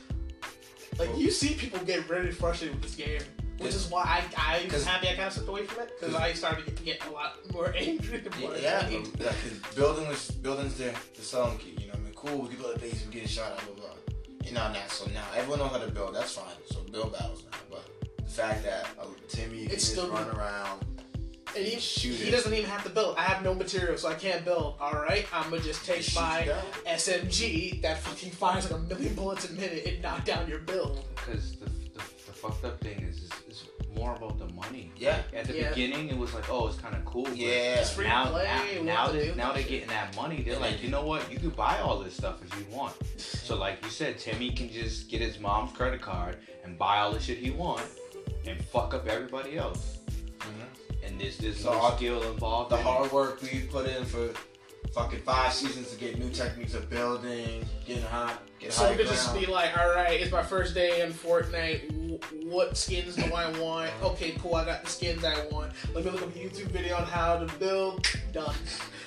like 0.98 1.16
you 1.16 1.30
see 1.30 1.54
people 1.54 1.78
get 1.84 2.08
really 2.08 2.30
frustrated 2.30 2.74
with 2.76 2.82
this 2.84 2.94
game, 2.94 3.20
which 3.58 3.74
is 3.74 3.90
why 3.90 4.02
I 4.36 4.62
I'm 4.62 4.70
happy 4.70 5.08
I 5.08 5.14
kind 5.14 5.26
of 5.28 5.32
stepped 5.32 5.48
away 5.48 5.64
from 5.64 5.84
it 5.84 5.92
because 5.98 6.14
I 6.14 6.32
started 6.32 6.74
to 6.76 6.82
get, 6.82 7.04
a 7.06 7.10
lot 7.10 7.36
more 7.52 7.74
angry. 7.76 8.18
than 8.18 8.32
Yeah, 8.40 8.88
yeah, 8.88 8.88
because 8.88 9.74
building 9.74 10.06
is 10.06 10.30
building's 10.30 10.74
the 10.78 10.94
the 11.14 11.22
selling 11.22 11.58
key. 11.58 11.76
You 11.80 11.86
know, 11.88 11.92
what 11.94 12.00
I 12.00 12.04
mean, 12.04 12.14
cool. 12.14 12.38
We 12.42 12.48
can 12.48 12.58
go 12.62 12.72
to 12.72 12.78
base, 12.78 13.04
we 13.06 13.12
get 13.12 13.24
a 13.24 13.28
shot, 13.28 13.56
blah 13.64 13.74
blah. 13.74 13.84
blah. 13.84 13.92
You 14.46 14.52
know, 14.52 14.72
now 14.72 14.86
so 14.88 15.06
now 15.10 15.24
everyone 15.36 15.58
knows 15.60 15.72
how 15.72 15.78
to 15.78 15.90
build. 15.90 16.14
That's 16.14 16.32
fine. 16.34 16.44
So 16.66 16.80
build 16.92 17.12
battles 17.12 17.44
now. 17.50 17.58
But 17.70 17.84
the 18.18 18.30
fact 18.30 18.62
that 18.64 18.86
uh, 18.98 19.06
Timmy 19.28 19.64
can 19.64 19.72
It's 19.72 19.74
just 19.84 19.92
still- 19.92 20.10
run 20.10 20.28
around, 20.30 20.84
And 21.56 21.64
he, 21.66 21.78
Shoot 21.80 22.16
he 22.16 22.28
it. 22.28 22.30
doesn't 22.32 22.52
even 22.52 22.68
have 22.68 22.82
to 22.84 22.90
build. 22.90 23.16
I 23.16 23.22
have 23.22 23.42
no 23.42 23.54
material, 23.54 23.96
so 23.96 24.08
I 24.08 24.14
can't 24.14 24.44
build. 24.44 24.76
All 24.80 24.92
right, 24.92 25.26
I'm 25.32 25.50
gonna 25.50 25.62
just 25.62 25.84
take 25.86 26.02
Shoot 26.02 26.16
my 26.20 26.44
down. 26.44 26.62
SMG 26.86 27.80
that 27.82 27.98
fucking 28.00 28.30
fires 28.30 28.70
like 28.70 28.80
a 28.80 28.82
million 28.84 29.14
bullets 29.14 29.48
a 29.48 29.52
minute 29.54 29.84
and 29.86 30.02
knock 30.02 30.24
down 30.24 30.48
your 30.48 30.58
build. 30.60 31.04
Because 31.14 31.52
the, 31.56 31.64
the, 31.66 31.98
the 31.98 32.32
fucked 32.32 32.64
up 32.64 32.80
thing 32.80 33.00
is, 33.02 33.16
is, 33.22 33.30
is 33.48 33.64
more 33.94 34.06
more 34.08 34.14
about 34.16 34.38
the 34.38 34.52
money. 34.52 34.92
Yeah. 34.98 35.22
At 35.34 35.46
the 35.46 35.54
Yeah. 35.56 35.68
beginning, 35.70 36.10
it 36.10 36.18
was 36.18 36.34
like, 36.34 36.50
oh, 36.50 36.66
it's 36.68 36.76
kind 36.76 36.94
of 36.94 37.02
cool. 37.06 37.26
Yeah. 37.30 37.80
It's 37.80 37.92
free 37.94 38.04
Now, 38.06 38.26
play, 38.26 38.44
now, 38.44 38.62
we 38.80 38.82
now, 38.86 38.94
want 39.04 39.12
to 39.12 39.18
they, 39.18 39.28
do 39.28 39.34
now 39.34 39.46
that 39.46 39.54
they're 39.54 39.62
getting 39.68 39.88
that 39.88 40.14
money. 40.14 40.42
They're 40.42 40.52
And 40.52 40.62
like, 40.62 40.82
you 40.82 40.90
know 40.90 41.02
what? 41.06 41.32
You 41.32 41.38
can 41.38 41.48
buy 41.50 41.78
all 41.80 41.98
this 42.00 42.14
stuff 42.14 42.42
if 42.44 42.58
you 42.58 42.66
want. 42.76 42.92
So, 43.18 43.56
like 43.56 43.82
you 43.82 43.90
said, 43.90 44.18
Timmy 44.18 44.50
can 44.50 44.70
just 44.70 45.08
get 45.08 45.22
his 45.22 45.40
mom's 45.40 45.72
credit 45.72 46.02
card 46.02 46.36
and 46.62 46.76
buy 46.76 46.98
all 46.98 47.12
the 47.12 47.20
shit 47.20 47.38
he 47.38 47.50
wants 47.50 47.96
and 48.46 48.62
fuck 48.66 48.92
up 48.92 49.08
everybody 49.08 49.56
else. 49.56 49.96
Mhm. 50.40 50.85
And 51.06 51.20
there's 51.20 51.36
there's 51.38 51.60
So 51.60 51.72
no 51.72 51.78
all- 51.78 51.96
skill 51.96 52.22
involved. 52.30 52.70
The 52.70 52.76
in 52.76 52.80
it. 52.80 52.84
hard 52.84 53.12
work 53.12 53.40
we 53.42 53.60
put 53.60 53.86
in 53.88 54.04
for 54.04 54.30
fucking 54.92 55.20
five 55.20 55.52
seasons 55.52 55.90
to 55.90 55.96
get 55.98 56.18
new 56.18 56.30
techniques 56.30 56.72
of 56.74 56.88
building, 56.88 57.64
getting 57.86 58.02
hot, 58.04 58.40
getting 58.58 58.74
hot. 58.74 58.80
So 58.80 58.86
high 58.86 58.92
it 58.92 58.96
could 58.98 59.06
just 59.08 59.34
be 59.38 59.46
like, 59.46 59.76
all 59.78 59.90
right, 59.94 60.18
it's 60.20 60.32
my 60.32 60.42
first 60.42 60.74
day 60.74 61.02
in 61.02 61.12
Fortnite. 61.12 62.44
What 62.46 62.76
skins 62.76 63.14
do 63.16 63.24
I 63.34 63.50
want? 63.58 63.90
Uh-huh. 63.90 64.08
Okay, 64.10 64.32
cool. 64.40 64.54
I 64.54 64.64
got 64.64 64.84
the 64.84 64.90
skins 64.90 65.22
I 65.24 65.46
want. 65.50 65.72
Let 65.94 66.04
me 66.04 66.10
look 66.10 66.22
up 66.22 66.28
a 66.28 66.38
YouTube 66.38 66.68
video 66.70 66.96
on 66.96 67.04
how 67.04 67.38
to 67.38 67.52
build. 67.58 68.06
Done. 68.32 68.54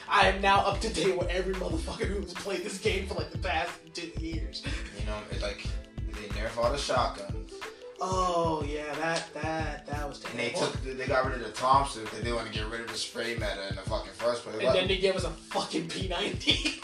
I 0.07 0.27
am 0.27 0.41
now 0.41 0.59
up 0.59 0.79
to 0.81 0.93
date 0.93 1.17
with 1.17 1.27
every 1.29 1.53
motherfucker 1.55 2.05
who's 2.05 2.33
played 2.33 2.63
this 2.63 2.77
game 2.79 3.07
for 3.07 3.15
like 3.15 3.31
the 3.31 3.37
past 3.39 3.71
two 3.93 4.11
years. 4.19 4.63
You 4.99 5.05
know, 5.05 5.17
it's 5.31 5.41
like 5.41 5.63
they 6.07 6.27
nerf 6.39 6.57
all 6.57 6.71
the 6.71 6.77
shotguns, 6.77 7.53
Oh 8.01 8.63
yeah, 8.67 8.93
that 8.95 9.31
that 9.35 9.85
that 9.87 10.07
was 10.07 10.23
and 10.25 10.33
they 10.39 10.48
terrible. 10.48 10.48
They 10.97 11.05
got 11.05 11.25
rid 11.25 11.35
of 11.41 11.45
the 11.45 11.51
Thompson 11.51 12.03
because 12.03 12.21
they 12.21 12.31
want 12.31 12.47
to 12.47 12.53
get 12.53 12.67
rid 12.69 12.81
of 12.81 12.87
the 12.87 12.97
spray 12.97 13.33
meta 13.35 13.67
in 13.69 13.75
the 13.75 13.81
fucking 13.81 14.13
first 14.13 14.43
place. 14.43 14.55
and 14.57 14.65
What- 14.65 14.73
then 14.73 14.87
they 14.87 14.97
gave 14.97 15.15
us 15.15 15.23
a 15.23 15.29
fucking 15.29 15.87
P90. 15.87 16.81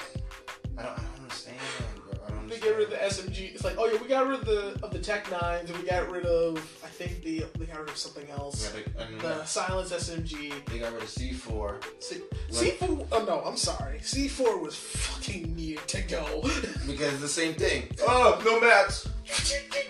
I 0.78 0.82
don't, 0.84 0.92
I 0.92 0.96
don't 0.96 1.22
understand, 1.22 1.58
bro. 1.96 2.14
I 2.14 2.30
don't 2.32 2.48
they 2.50 2.56
understand. 2.56 2.62
get 2.64 2.76
rid 2.78 2.84
of 2.86 2.90
the 2.92 2.98
SMG. 2.98 3.54
It's 3.56 3.64
like, 3.64 3.76
oh 3.78 3.86
yeah, 3.88 4.02
we 4.02 4.08
got 4.08 4.28
rid 4.28 4.40
of 4.40 4.46
the 4.46 4.78
of 4.84 4.92
the 4.92 5.00
Tech 5.00 5.30
Nines, 5.32 5.70
and 5.70 5.80
we 5.80 5.88
got 5.88 6.10
rid 6.12 6.26
of 6.26 6.58
I 6.84 6.88
think 6.88 7.24
the 7.24 7.46
they 7.58 7.66
got 7.66 7.80
rid 7.80 7.90
of 7.90 7.98
something 7.98 8.30
else. 8.30 8.72
Yeah, 8.76 8.82
they, 8.98 9.18
The 9.18 9.46
Silence 9.46 9.92
SMG. 9.92 10.66
they 10.66 10.80
got 10.80 10.94
rid 10.94 11.04
of 11.04 11.10
C4. 11.10 11.84
C- 12.00 12.22
C4. 12.52 13.08
Oh 13.12 13.24
no, 13.26 13.42
I'm 13.46 13.58
sorry. 13.58 14.00
C4 14.00 14.60
was 14.62 14.76
fucking 14.76 15.56
near 15.56 15.78
to 15.88 16.02
go. 16.04 16.42
Because 16.86 17.14
it's 17.14 17.22
the 17.22 17.28
same 17.28 17.54
thing. 17.56 17.88
Oh, 18.08 18.40
no 18.46 18.60
mats. 18.62 19.08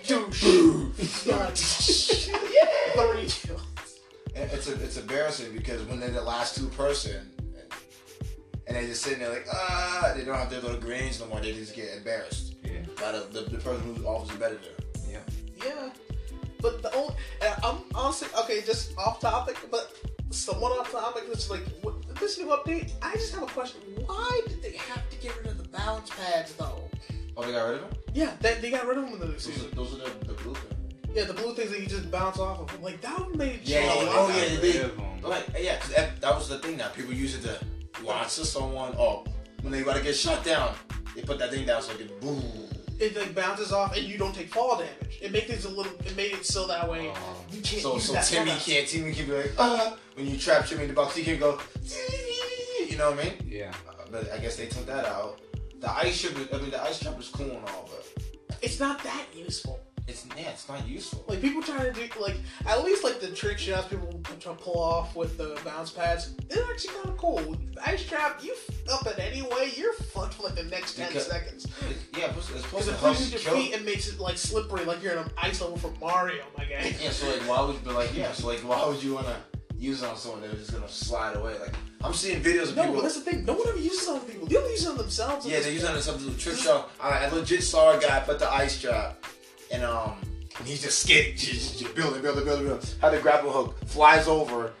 Douche. 0.06 0.42
Three 2.96 3.26
kills. 3.28 3.62
It's 4.38 4.68
a, 4.68 4.74
it's 4.74 4.96
embarrassing 4.98 5.52
because 5.52 5.82
when 5.84 6.00
they're 6.00 6.10
the 6.10 6.22
last 6.22 6.56
two 6.56 6.68
person, 6.68 7.16
and, 7.38 7.72
and 8.66 8.76
they 8.76 8.86
just 8.86 9.02
sitting 9.02 9.20
there 9.20 9.30
like 9.30 9.46
ah, 9.52 10.12
they 10.14 10.24
don't 10.24 10.36
have 10.36 10.50
their 10.50 10.60
little 10.60 10.78
grenades 10.80 11.20
no 11.20 11.26
more. 11.26 11.40
They 11.40 11.52
just 11.52 11.74
get 11.74 11.96
embarrassed 11.96 12.54
Yeah. 12.62 12.80
by 13.00 13.12
the, 13.12 13.20
the, 13.32 13.50
the 13.50 13.58
person 13.58 13.82
who's 13.94 14.04
obviously 14.04 14.38
better 14.38 14.54
than. 14.56 15.12
them. 15.12 15.22
Yeah. 15.64 15.88
But 16.60 16.82
the 16.82 16.94
only, 16.94 17.14
and 17.42 17.54
I'm 17.64 17.78
honestly 17.94 18.28
okay. 18.40 18.60
Just 18.62 18.96
off 18.98 19.20
topic, 19.20 19.56
but 19.70 19.92
somewhat 20.30 20.78
off 20.78 20.90
topic. 20.92 21.24
It's 21.30 21.50
like 21.50 21.62
what, 21.82 21.94
this 22.18 22.38
new 22.38 22.46
update. 22.46 22.92
I 23.02 23.12
just 23.14 23.32
have 23.34 23.42
a 23.42 23.46
question. 23.46 23.80
Why 24.06 24.40
did 24.48 24.62
they 24.62 24.72
have 24.76 25.08
to 25.10 25.16
get 25.18 25.36
rid 25.38 25.46
of 25.48 25.58
the 25.58 25.68
balance 25.68 26.10
pads 26.10 26.52
though? 26.54 26.82
Oh, 27.36 27.44
they 27.44 27.52
got 27.52 27.64
rid 27.64 27.74
of 27.82 27.90
them. 27.90 27.98
Yeah, 28.14 28.32
they, 28.40 28.54
they 28.60 28.70
got 28.70 28.86
rid 28.86 28.96
of 28.98 29.04
them 29.04 29.14
in 29.14 29.20
the 29.20 29.26
new 29.26 29.38
season. 29.38 29.70
are, 29.70 29.74
those 29.74 29.94
are 29.94 29.98
the, 30.08 30.26
the 30.26 30.32
blue 30.34 30.54
things. 30.54 30.75
Yeah, 31.16 31.24
the 31.24 31.32
blue 31.32 31.54
things 31.54 31.70
that 31.70 31.80
you 31.80 31.86
just 31.86 32.10
bounce 32.10 32.38
off 32.38 32.60
of. 32.72 32.82
Like 32.82 33.00
that 33.00 33.18
would 33.26 33.36
make 33.36 33.60
Yeah, 33.64 33.78
a 33.78 33.82
yeah, 33.86 33.92
lot 33.94 34.08
oh, 34.18 34.28
yeah, 34.28 34.48
Got 34.50 34.60
they- 34.60 34.72
rid 34.72 34.76
of 34.84 34.98
'em. 34.98 35.22
Like 35.22 35.44
yeah, 35.58 35.78
'cause 35.78 35.90
that, 35.94 36.20
that 36.20 36.34
was 36.34 36.48
the 36.48 36.58
thing. 36.58 36.76
Now 36.76 36.88
people 36.88 37.14
use 37.14 37.34
it 37.34 37.42
to 37.42 37.58
watch 38.04 38.28
someone. 38.30 38.94
Oh, 38.98 39.24
when 39.62 39.72
they 39.72 39.80
about 39.82 39.96
to 39.96 40.02
get 40.02 40.14
shot 40.14 40.44
down, 40.44 40.74
they 41.14 41.22
put 41.22 41.38
that 41.38 41.50
thing 41.50 41.64
down 41.66 41.80
so 41.82 41.92
it 41.92 41.98
can 41.98 42.20
boom. 42.20 42.44
It 43.00 43.16
like 43.16 43.34
bounces 43.34 43.72
off 43.72 43.96
and 43.96 44.06
you 44.06 44.18
don't 44.18 44.34
take 44.34 44.52
fall 44.52 44.76
damage. 44.76 45.18
It 45.22 45.32
makes 45.32 45.48
it 45.50 45.64
a 45.64 45.68
little. 45.68 45.92
It 46.04 46.14
made 46.16 46.32
it 46.32 46.44
so 46.46 46.66
that 46.66 46.88
way 46.88 47.10
Oh. 47.14 47.36
you 47.50 47.60
can't 47.62 47.82
So 47.82 47.94
use 47.94 48.04
so 48.04 48.12
that 48.12 48.24
Timmy 48.26 48.46
product. 48.50 48.66
can't. 48.66 48.86
Timmy 48.88 49.12
can 49.14 49.26
be 49.26 49.32
like 49.32 49.52
uh 49.58 49.96
When 50.14 50.26
you 50.26 50.36
trap 50.38 50.66
Timmy 50.66 50.82
in 50.82 50.88
the 50.88 50.94
box, 50.94 51.16
he 51.16 51.24
can 51.24 51.38
go. 51.38 51.58
You 52.88 52.96
know 52.98 53.10
what 53.12 53.20
I 53.20 53.24
mean? 53.24 53.34
Yeah. 53.48 53.72
Uh, 53.88 53.92
But 54.10 54.32
I 54.32 54.38
guess 54.38 54.56
they 54.56 54.66
took 54.66 54.86
that 54.86 55.04
out. 55.06 55.40
The 55.80 55.90
ice 55.90 56.20
trap, 56.22 56.36
is- 56.38 56.48
I 56.52 56.58
mean, 56.58 56.70
the 56.70 56.82
ice 56.82 56.98
trap 57.00 57.18
is 57.18 57.28
cool 57.28 57.50
and 57.50 57.68
all, 57.68 57.88
but 57.90 58.04
It's 58.62 58.78
not 58.80 59.02
that 59.02 59.26
useful. 59.34 59.78
It's 60.08 60.24
yeah, 60.36 60.50
it's 60.50 60.68
not 60.68 60.86
useful. 60.86 61.24
Like 61.28 61.40
people 61.40 61.62
trying 61.62 61.92
to 61.92 61.92
do 61.92 62.06
like 62.20 62.36
at 62.66 62.84
least 62.84 63.02
like 63.04 63.20
the 63.20 63.28
trick 63.28 63.58
shots 63.58 63.88
people 63.88 64.20
try 64.40 64.52
to 64.52 64.58
pull 64.58 64.78
off 64.80 65.16
with 65.16 65.36
the 65.36 65.58
bounce 65.64 65.90
pads. 65.90 66.34
They're 66.48 66.62
actually 66.70 66.94
kind 66.94 67.06
of 67.08 67.16
cool. 67.16 67.56
Ice 67.84 68.06
trap, 68.06 68.40
you 68.42 68.54
f- 68.68 68.92
up 68.92 69.06
it 69.06 69.18
anyway, 69.18 69.72
you're 69.76 69.92
fucked 69.94 70.34
for 70.34 70.44
like 70.44 70.54
the 70.54 70.64
next 70.64 70.94
ten 70.94 71.08
Because- 71.08 71.26
seconds. 71.26 71.66
Yeah, 72.16 72.32
it's 72.36 72.46
supposed 72.46 72.86
to 72.88 72.94
it 72.94 72.98
help 73.00 73.18
your 73.30 73.38
feet 73.40 73.74
and 73.74 73.84
makes 73.84 74.08
it 74.08 74.18
like 74.20 74.38
slippery, 74.38 74.84
like 74.84 75.02
you're 75.02 75.12
in 75.12 75.18
an 75.18 75.30
ice 75.36 75.60
level 75.60 75.76
from 75.76 75.94
Mario, 76.00 76.44
my 76.56 76.64
guy. 76.64 76.94
Yeah, 77.02 77.10
so 77.10 77.28
like, 77.28 77.40
why 77.48 77.60
would 77.62 77.74
you 77.74 77.80
be 77.80 77.90
like, 77.90 78.16
yeah, 78.16 78.32
so 78.32 78.46
like, 78.46 78.60
why 78.60 78.86
would 78.86 79.02
you 79.02 79.14
wanna 79.14 79.36
use 79.76 80.02
it 80.02 80.08
on 80.08 80.16
someone 80.16 80.40
that 80.42 80.50
was 80.50 80.60
just 80.60 80.72
gonna 80.72 80.88
slide 80.88 81.36
away? 81.36 81.58
Like, 81.58 81.74
I'm 82.02 82.14
seeing 82.14 82.40
videos 82.40 82.70
of 82.70 82.76
No, 82.76 82.82
people. 82.82 82.96
but 82.96 83.02
that's 83.02 83.16
the 83.16 83.30
thing. 83.30 83.44
No 83.44 83.54
one 83.54 83.68
ever 83.68 83.78
uses 83.78 84.06
it 84.08 84.10
on 84.10 84.20
people. 84.20 84.46
They 84.46 84.54
don't 84.54 84.70
use 84.70 84.84
it 84.84 84.88
on 84.88 84.96
themselves. 84.96 85.46
Yeah, 85.46 85.60
they 85.60 85.72
use 85.72 85.82
it 85.82 86.02
something 86.02 86.32
to 86.32 86.38
trick 86.38 86.56
shot. 86.56 86.90
I, 87.00 87.24
I 87.26 87.28
legit 87.30 87.62
saw 87.62 87.96
a 87.96 88.00
guy 88.00 88.20
put 88.20 88.38
the 88.38 88.50
ice 88.50 88.80
trap, 88.80 89.22
and 89.72 89.82
um, 89.84 90.14
and 90.58 90.66
he's 90.66 90.82
just 90.82 91.00
skidding, 91.00 91.36
just, 91.36 91.78
just 91.78 91.94
building, 91.94 92.22
building, 92.22 92.44
building, 92.44 92.66
building. 92.66 92.88
Had 93.00 93.10
the 93.12 93.18
grapple 93.18 93.50
hook, 93.52 93.78
flies 93.86 94.26
over, 94.26 94.72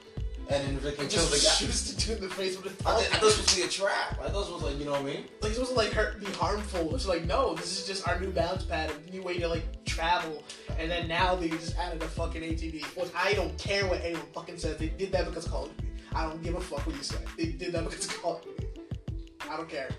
and 0.48 0.64
then 0.66 0.78
freaking 0.78 1.00
And 1.00 1.10
kills 1.10 1.30
the 1.30 1.36
guy. 1.36 1.52
shoots 1.54 1.92
the 1.92 2.00
dude 2.00 2.22
in 2.22 2.28
the 2.28 2.34
face 2.34 2.56
with 2.62 2.86
I, 2.86 2.96
th- 2.98 3.10
I 3.10 3.14
thought 3.14 3.22
it 3.22 3.24
was 3.24 3.34
supposed 3.34 3.48
to 3.50 3.56
be 3.56 3.62
a 3.62 3.68
trap. 3.68 4.18
I 4.24 4.28
thought 4.30 4.48
it 4.48 4.52
was 4.54 4.62
like, 4.62 4.78
you 4.78 4.84
know 4.86 4.92
what 4.92 5.00
I 5.02 5.04
mean? 5.04 5.24
like 5.42 5.50
it's 5.50 5.54
supposed 5.54 5.72
to 5.72 5.76
like 5.76 5.92
hurt, 5.92 6.18
be 6.20 6.26
harmful. 6.32 6.94
It's 6.94 7.06
like 7.06 7.24
no, 7.26 7.54
this 7.54 7.78
is 7.78 7.86
just 7.86 8.06
our 8.08 8.18
new 8.20 8.30
bounce 8.30 8.64
pad, 8.64 8.90
a 8.90 9.10
new 9.10 9.22
way 9.22 9.38
to 9.38 9.48
like 9.48 9.84
travel. 9.84 10.42
And 10.78 10.90
then 10.90 11.08
now 11.08 11.34
they 11.34 11.48
just 11.48 11.76
added 11.78 12.02
a 12.02 12.06
fucking 12.08 12.42
ATV. 12.42 12.82
Which 12.96 13.08
I 13.14 13.34
don't 13.34 13.56
care 13.58 13.86
what 13.86 14.00
anyone 14.02 14.26
fucking 14.34 14.58
says. 14.58 14.76
They 14.78 14.88
did 14.88 15.12
that 15.12 15.26
because 15.26 15.46
of 15.46 15.50
Call 15.52 15.64
of 15.66 15.76
Duty. 15.76 15.88
I 16.14 16.22
don't 16.24 16.42
give 16.42 16.54
a 16.54 16.60
fuck 16.60 16.86
what 16.86 16.96
you 16.96 17.02
say. 17.02 17.18
They 17.36 17.46
did 17.46 17.72
that 17.74 17.84
because 17.84 18.06
of 18.06 18.22
Call 18.22 18.36
of 18.36 18.42
Duty. 18.44 18.66
I 19.50 19.56
don't 19.56 19.68
care. 19.68 19.90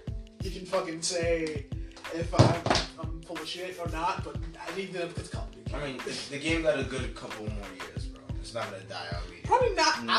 You 0.43 0.51
can 0.51 0.65
fucking 0.65 1.01
say 1.01 1.65
if 2.13 2.33
I'm, 2.39 2.86
I'm 2.99 3.21
full 3.21 3.37
of 3.37 3.47
shit 3.47 3.77
or 3.79 3.89
not, 3.89 4.23
but 4.23 4.35
I 4.59 4.75
need 4.75 4.93
that 4.93 5.13
because 5.13 5.29
of 5.33 5.43
I 5.73 5.85
mean, 5.85 5.97
the, 6.29 6.37
game 6.37 6.61
got 6.63 6.79
a 6.79 6.83
good 6.83 7.13
couple 7.15 7.45
more 7.45 7.67
years, 7.75 8.05
bro. 8.05 8.21
It's 8.39 8.53
not 8.53 8.71
gonna 8.71 8.83
die 8.83 9.05
out 9.13 9.21
immediately. 9.27 9.47
Probably 9.47 9.75
not. 9.75 10.03
No. 10.03 10.13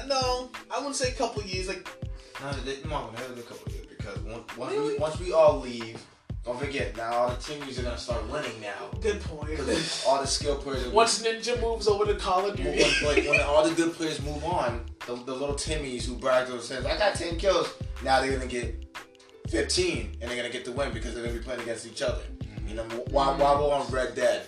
I, 0.00 0.06
no, 0.06 0.50
I 0.70 0.78
wouldn't 0.78 0.96
say 0.96 1.10
a 1.10 1.14
couple 1.14 1.42
years. 1.42 1.68
Like 1.68 1.86
No, 2.40 2.52
they, 2.64 2.76
come 2.76 2.92
on, 2.94 3.14
have 3.14 3.38
a 3.38 3.42
couple 3.42 3.70
years 3.72 3.86
because 3.86 4.18
once, 4.20 4.56
once 4.56 4.72
Really? 4.72 4.94
we 4.94 4.98
once 4.98 5.20
we 5.20 5.32
all 5.32 5.60
leave, 5.60 6.02
don't 6.44 6.58
forget 6.58 6.96
now 6.96 7.12
all 7.12 7.28
the 7.28 7.36
teams 7.36 7.78
are 7.78 7.82
gonna 7.82 7.98
start 7.98 8.26
winning 8.30 8.58
now 8.60 8.88
good 9.02 9.20
point. 9.20 9.50
all 10.06 10.20
the 10.20 10.26
skill 10.26 10.56
players. 10.56 10.86
Are 10.86 10.90
Once 10.90 11.22
Ninja 11.22 11.60
moves 11.60 11.88
over 11.88 12.06
to 12.06 12.14
Call 12.14 12.46
of 12.46 12.58
when, 12.58 12.72
Duty. 12.78 13.04
when, 13.04 13.28
when 13.28 13.40
all 13.42 13.68
the 13.68 13.74
good 13.82 13.92
players 13.92 14.22
move 14.22 14.42
on, 14.44 14.86
the, 15.06 15.14
the 15.14 15.34
little 15.34 15.54
Timmies 15.56 16.04
who 16.06 16.14
bragged 16.16 16.50
and 16.50 16.60
says, 16.62 16.86
"I 16.86 16.96
got 16.96 17.14
ten 17.16 17.36
kills," 17.36 17.68
now 18.02 18.20
they're 18.20 18.32
gonna 18.32 18.46
get 18.50 18.85
fifteen 19.48 20.16
and 20.20 20.30
they're 20.30 20.36
gonna 20.36 20.50
get 20.52 20.64
the 20.64 20.72
win 20.72 20.92
because 20.92 21.14
they're 21.14 21.24
gonna 21.24 21.36
be 21.38 21.42
playing 21.44 21.60
against 21.60 21.86
each 21.86 22.02
other. 22.02 22.22
You 22.66 22.74
know, 22.74 22.82
why 23.10 23.28
why 23.36 23.54
we're 23.54 23.72
on 23.72 23.86
Red 23.90 24.14
Dead, 24.14 24.42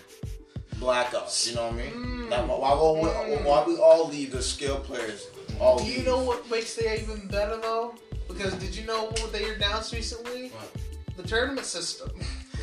Black 0.79 1.15
Ops. 1.15 1.49
You 1.49 1.57
know 1.57 1.65
what 1.67 1.75
I 1.75 1.77
mean? 1.77 1.91
Mm. 1.93 2.31
Now, 2.31 2.47
why, 2.47 2.75
why, 2.75 3.39
why 3.45 3.65
we 3.67 3.77
all 3.79 4.09
leave 4.09 4.33
the 4.33 4.43
skill 4.43 4.81
players? 4.81 5.29
All 5.61 5.79
Do 5.79 5.85
you 5.85 5.99
leave? 5.99 6.07
know 6.07 6.23
what 6.23 6.49
makes 6.51 6.77
it 6.79 7.01
even 7.03 7.27
better 7.29 7.57
though? 7.61 7.95
Because 8.27 8.55
did 8.55 8.75
you 8.77 8.87
know 8.87 9.05
what 9.07 9.33
they 9.33 9.55
announced 9.55 9.93
recently? 9.93 10.49
What? 10.49 10.71
The 11.17 11.23
tournament 11.23 11.67
system. 11.67 12.11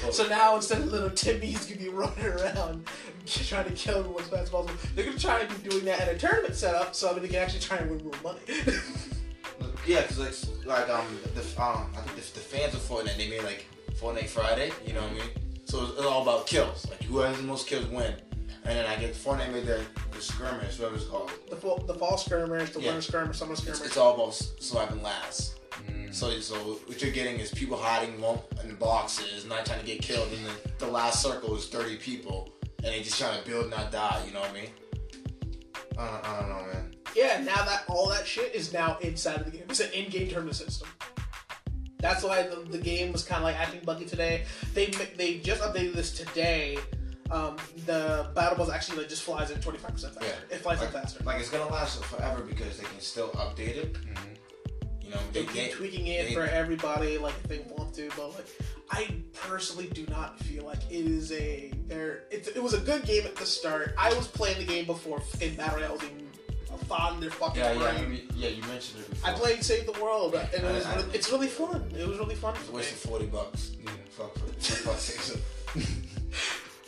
Oh. 0.05 0.11
So 0.11 0.27
now 0.27 0.55
instead 0.55 0.79
of 0.81 0.91
little 0.91 1.09
Timmy's 1.09 1.65
gonna 1.65 1.79
be 1.81 1.89
running 1.89 2.25
around 2.25 2.85
trying 3.25 3.65
to 3.65 3.71
kill 3.71 3.99
everyone 3.99 4.21
as 4.21 4.29
fast 4.29 4.43
as 4.43 4.49
possible, 4.49 4.75
they're 4.93 5.05
gonna 5.05 5.17
try 5.17 5.39
and 5.39 5.63
be 5.63 5.69
doing 5.69 5.85
that 5.85 6.07
in 6.07 6.15
a 6.15 6.17
tournament 6.17 6.55
setup 6.55 6.93
so 6.93 7.13
that 7.13 7.21
they 7.21 7.27
can 7.27 7.37
actually 7.37 7.59
try 7.61 7.77
and 7.77 7.89
win 7.89 8.03
more 8.03 8.13
money. 8.23 8.39
Yeah, 9.85 10.03
cause 10.03 10.19
like 10.19 10.65
like 10.65 10.89
um 10.89 11.05
the 11.35 11.41
um 11.61 11.87
I 11.95 12.01
think 12.01 12.15
the, 12.15 12.33
the 12.33 12.39
fans 12.39 12.73
of 12.73 12.81
Fortnite 12.81 13.17
they 13.17 13.29
made 13.29 13.43
like 13.43 13.65
Fortnite 13.99 14.27
Friday, 14.27 14.71
you 14.85 14.93
know 14.93 15.01
what 15.01 15.11
I 15.11 15.13
mean? 15.15 15.29
So 15.65 15.83
it's, 15.83 15.91
it's 15.93 16.01
all 16.05 16.21
about 16.23 16.47
kills. 16.47 16.87
Like 16.89 17.03
who 17.03 17.19
has 17.19 17.37
the 17.37 17.43
most 17.43 17.67
kills 17.67 17.85
win. 17.87 18.13
And 18.67 18.75
then 18.79 18.85
I 18.87 18.95
get 18.95 19.13
Fortnite 19.13 19.53
made 19.53 19.65
the, 19.67 19.79
the 20.11 20.21
skirmish, 20.21 20.79
whatever 20.79 20.95
it's 20.95 21.05
called. 21.05 21.29
the 21.51 21.55
fall, 21.55 21.77
the 21.77 21.93
fall 21.93 22.17
skirmish, 22.17 22.71
the 22.71 22.79
Yeah. 22.81 22.87
winter 22.93 23.01
skirmish, 23.03 23.37
summer 23.37 23.53
It's, 23.53 23.61
skirmish. 23.61 23.81
it's 23.81 23.95
all 23.97 24.15
about 24.15 24.29
s- 24.29 24.53
swiping 24.59 25.03
last. 25.03 25.59
Mm. 25.87 26.11
So 26.13 26.31
so 26.39 26.55
what 26.87 26.99
you're 27.01 27.11
getting 27.11 27.39
is 27.39 27.51
people 27.51 27.77
hiding 27.77 28.19
mo- 28.19 28.43
in 28.63 28.73
boxes, 28.75 29.45
not 29.45 29.67
trying 29.67 29.81
to 29.81 29.85
get 29.85 30.01
killed, 30.01 30.29
and 30.33 30.43
then 30.47 30.55
the 30.79 30.87
last 30.87 31.21
circle 31.21 31.55
is 31.55 31.67
30 31.67 31.97
people, 31.97 32.49
and 32.77 32.85
they 32.87 33.03
just 33.03 33.19
trying 33.19 33.39
to 33.39 33.47
build, 33.47 33.69
not 33.69 33.91
die. 33.91 34.23
You 34.25 34.33
know 34.33 34.39
what 34.41 34.49
I 34.49 34.53
mean? 34.53 34.69
I 35.99 36.05
don't, 36.07 36.25
I 36.25 36.39
don't 36.39 36.49
know, 36.49 36.73
man. 36.73 36.84
Yeah, 37.15 37.39
now 37.41 37.63
that 37.63 37.83
all 37.87 38.09
that 38.09 38.27
shit 38.27 38.53
is 38.53 38.73
now 38.73 38.97
inside 39.01 39.37
of 39.37 39.45
the 39.45 39.51
game. 39.51 39.63
It's 39.69 39.79
an 39.79 39.91
in-game 39.93 40.27
tournament 40.29 40.57
system. 40.57 40.87
That's 41.99 42.23
why 42.23 42.43
the, 42.43 42.57
the 42.69 42.77
game 42.77 43.11
was 43.13 43.23
kind 43.23 43.37
of 43.39 43.43
like 43.43 43.59
acting 43.59 43.81
buggy 43.85 44.05
today. 44.05 44.43
They 44.73 44.87
they 45.17 45.39
just 45.39 45.61
updated 45.61 45.93
this 45.93 46.11
today. 46.11 46.77
Um, 47.31 47.57
the 47.87 48.29
battle 48.35 48.57
bus 48.57 48.69
actually 48.69 48.99
like 48.99 49.09
just 49.09 49.23
flies 49.23 49.49
at 49.49 49.61
twenty 49.61 49.79
five 49.79 49.93
percent 49.93 50.13
faster. 50.13 50.29
Yeah. 50.49 50.55
It 50.55 50.61
flies 50.61 50.77
in 50.79 50.83
Like, 50.85 50.93
faster. 50.93 51.23
like 51.23 51.39
it's 51.39 51.49
gonna 51.49 51.71
last 51.71 52.03
forever 52.03 52.41
because 52.43 52.77
they 52.77 52.83
can 52.83 52.99
still 52.99 53.29
update 53.29 53.77
it. 53.77 53.93
Mhm. 53.93 54.35
You 55.03 55.09
know, 55.11 55.17
They 55.33 55.41
they, 55.41 55.45
keep 55.45 55.53
they, 55.55 55.69
tweaking 55.69 56.07
it 56.07 56.27
they- 56.27 56.33
for 56.35 56.43
everybody, 56.43 57.17
like 57.17 57.33
if 57.43 57.47
they 57.49 57.59
want 57.75 57.95
to, 57.95 58.09
but 58.15 58.35
like 58.35 58.45
I 58.91 59.15
personally 59.33 59.87
do 59.87 60.05
not 60.07 60.39
feel 60.41 60.65
like 60.65 60.79
it 60.91 61.05
is 61.07 61.31
a 61.31 61.71
there. 61.87 62.25
It, 62.29 62.49
it 62.55 62.61
was 62.61 62.73
a 62.75 62.79
good 62.79 63.03
game 63.05 63.25
at 63.25 63.35
the 63.35 63.45
start. 63.45 63.95
I 63.97 64.13
was 64.13 64.27
playing 64.27 64.59
the 64.59 64.65
game 64.65 64.85
before 64.85 65.23
in 65.41 65.55
Battle 65.55 65.79
Royale 65.79 65.93
was 65.93 66.03
even 66.03 66.24
in 67.13 67.19
their 67.21 67.29
fucking 67.31 67.61
yeah, 67.61 67.73
yeah, 67.73 67.85
I 67.85 68.21
yeah. 68.35 68.49
You 68.49 68.61
mentioned 68.63 69.01
it. 69.01 69.09
Before. 69.09 69.29
I 69.29 69.33
played 69.33 69.63
Save 69.63 69.85
the 69.85 70.01
World, 70.03 70.35
and 70.35 70.49
it 70.53 70.63
was 70.63 70.85
I- 70.85 70.95
really, 70.95 71.09
it's 71.13 71.31
really 71.31 71.47
fun. 71.47 71.83
It 71.97 72.07
was 72.07 72.17
really 72.17 72.35
fun 72.35 72.55
It's 72.55 72.65
for 72.65 72.71
a 72.71 72.75
waste 72.75 72.91
of 72.93 72.97
forty 72.99 73.25
bucks. 73.27 73.71
Yeah, 73.83 73.91
fuck 74.09 74.33
for 74.37 74.97
sake. 74.97 75.41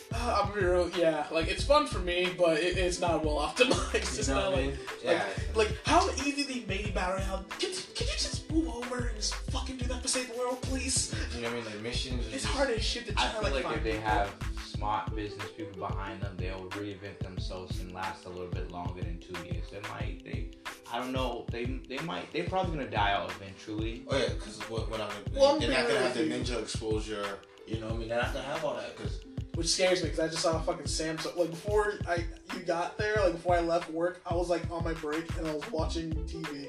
Uh, 0.09 0.41
I'm 0.41 0.53
real, 0.53 0.89
yeah. 0.97 1.25
Like 1.31 1.49
it's 1.49 1.65
fun 1.65 1.85
for 1.85 1.99
me, 1.99 2.29
but 2.37 2.57
it, 2.59 2.77
it's 2.77 3.01
not 3.01 3.25
well 3.25 3.39
optimized. 3.39 3.93
It's 3.95 4.27
You 4.29 4.35
know 4.35 4.39
not 4.39 4.51
what 4.51 4.59
I 4.59 4.61
like, 4.61 4.69
mean? 4.69 4.79
Yeah. 5.03 5.25
like 5.53 5.67
like 5.69 5.77
how 5.85 6.09
easy 6.25 6.43
they 6.43 6.65
made 6.65 6.93
Battle 6.95 7.17
Royale. 7.17 7.45
Can, 7.59 7.71
can 7.93 8.07
you 8.07 8.13
just 8.13 8.49
move 8.49 8.69
over 8.69 9.07
and 9.07 9.17
just 9.17 9.35
fucking 9.51 9.75
do 9.75 9.85
that 9.87 10.01
for 10.01 10.07
Save 10.07 10.31
the 10.31 10.37
World, 10.39 10.61
please? 10.61 11.13
You 11.35 11.41
know 11.41 11.49
what 11.49 11.53
I 11.53 11.55
mean? 11.57 11.65
Like 11.65 11.81
missions. 11.81 12.23
It's 12.27 12.43
just- 12.43 12.45
hard 12.45 12.69
as 12.69 12.81
shit 12.81 13.05
to 13.07 13.13
try 13.15 13.25
I 13.25 13.27
to 13.27 13.33
feel 13.33 13.51
like, 13.53 13.63
like 13.65 13.77
if 13.77 13.83
they 13.83 13.91
people. 13.91 14.07
have 14.09 14.33
smart 14.77 15.15
business 15.15 15.49
people 15.55 15.87
behind 15.87 16.21
them, 16.21 16.35
they'll 16.37 16.65
reinvent 16.71 17.19
themselves 17.19 17.79
and 17.79 17.91
last 17.93 18.25
a 18.25 18.29
little 18.29 18.47
bit 18.47 18.71
longer 18.71 19.01
than 19.01 19.19
two 19.19 19.33
years. 19.45 19.65
They 19.71 19.81
might, 19.89 20.21
they, 20.23 20.49
I 20.91 20.99
don't 20.99 21.11
know, 21.11 21.45
they 21.51 21.65
they 21.89 21.97
might, 21.99 22.31
they're 22.31 22.43
probably 22.43 22.77
gonna 22.77 22.89
die 22.89 23.13
out 23.13 23.31
eventually. 23.31 24.03
Oh 24.07 24.17
yeah, 24.17 24.29
because 24.29 24.59
what 24.69 24.89
when 24.89 25.01
I'm, 25.01 25.09
Well, 25.35 25.55
I'm 25.55 25.59
they're 25.59 25.71
not 25.71 25.87
gonna 25.87 25.99
have 25.99 26.13
the 26.13 26.29
ninja 26.29 26.61
exposure. 26.61 27.39
You 27.65 27.79
know 27.79 27.87
what 27.87 27.95
I 27.95 27.97
mean? 27.97 28.09
They're 28.09 28.21
not 28.21 28.33
gonna 28.33 28.45
have 28.45 28.63
all 28.63 28.75
that 28.75 28.95
because 28.95 29.19
which 29.55 29.67
scares 29.67 30.03
me 30.03 30.09
because 30.09 30.23
I 30.23 30.27
just 30.27 30.43
saw 30.43 30.57
a 30.57 30.61
fucking 30.61 30.85
Samsung. 30.85 31.35
Like 31.35 31.49
before 31.49 31.95
I 32.07 32.25
you 32.53 32.59
got 32.59 32.97
there, 32.97 33.15
like 33.23 33.33
before 33.33 33.55
I 33.55 33.61
left 33.61 33.89
work, 33.89 34.21
I 34.25 34.35
was 34.35 34.49
like 34.49 34.69
on 34.71 34.83
my 34.83 34.93
break 34.93 35.25
and 35.37 35.47
I 35.47 35.53
was 35.53 35.69
watching 35.71 36.13
TV, 36.25 36.67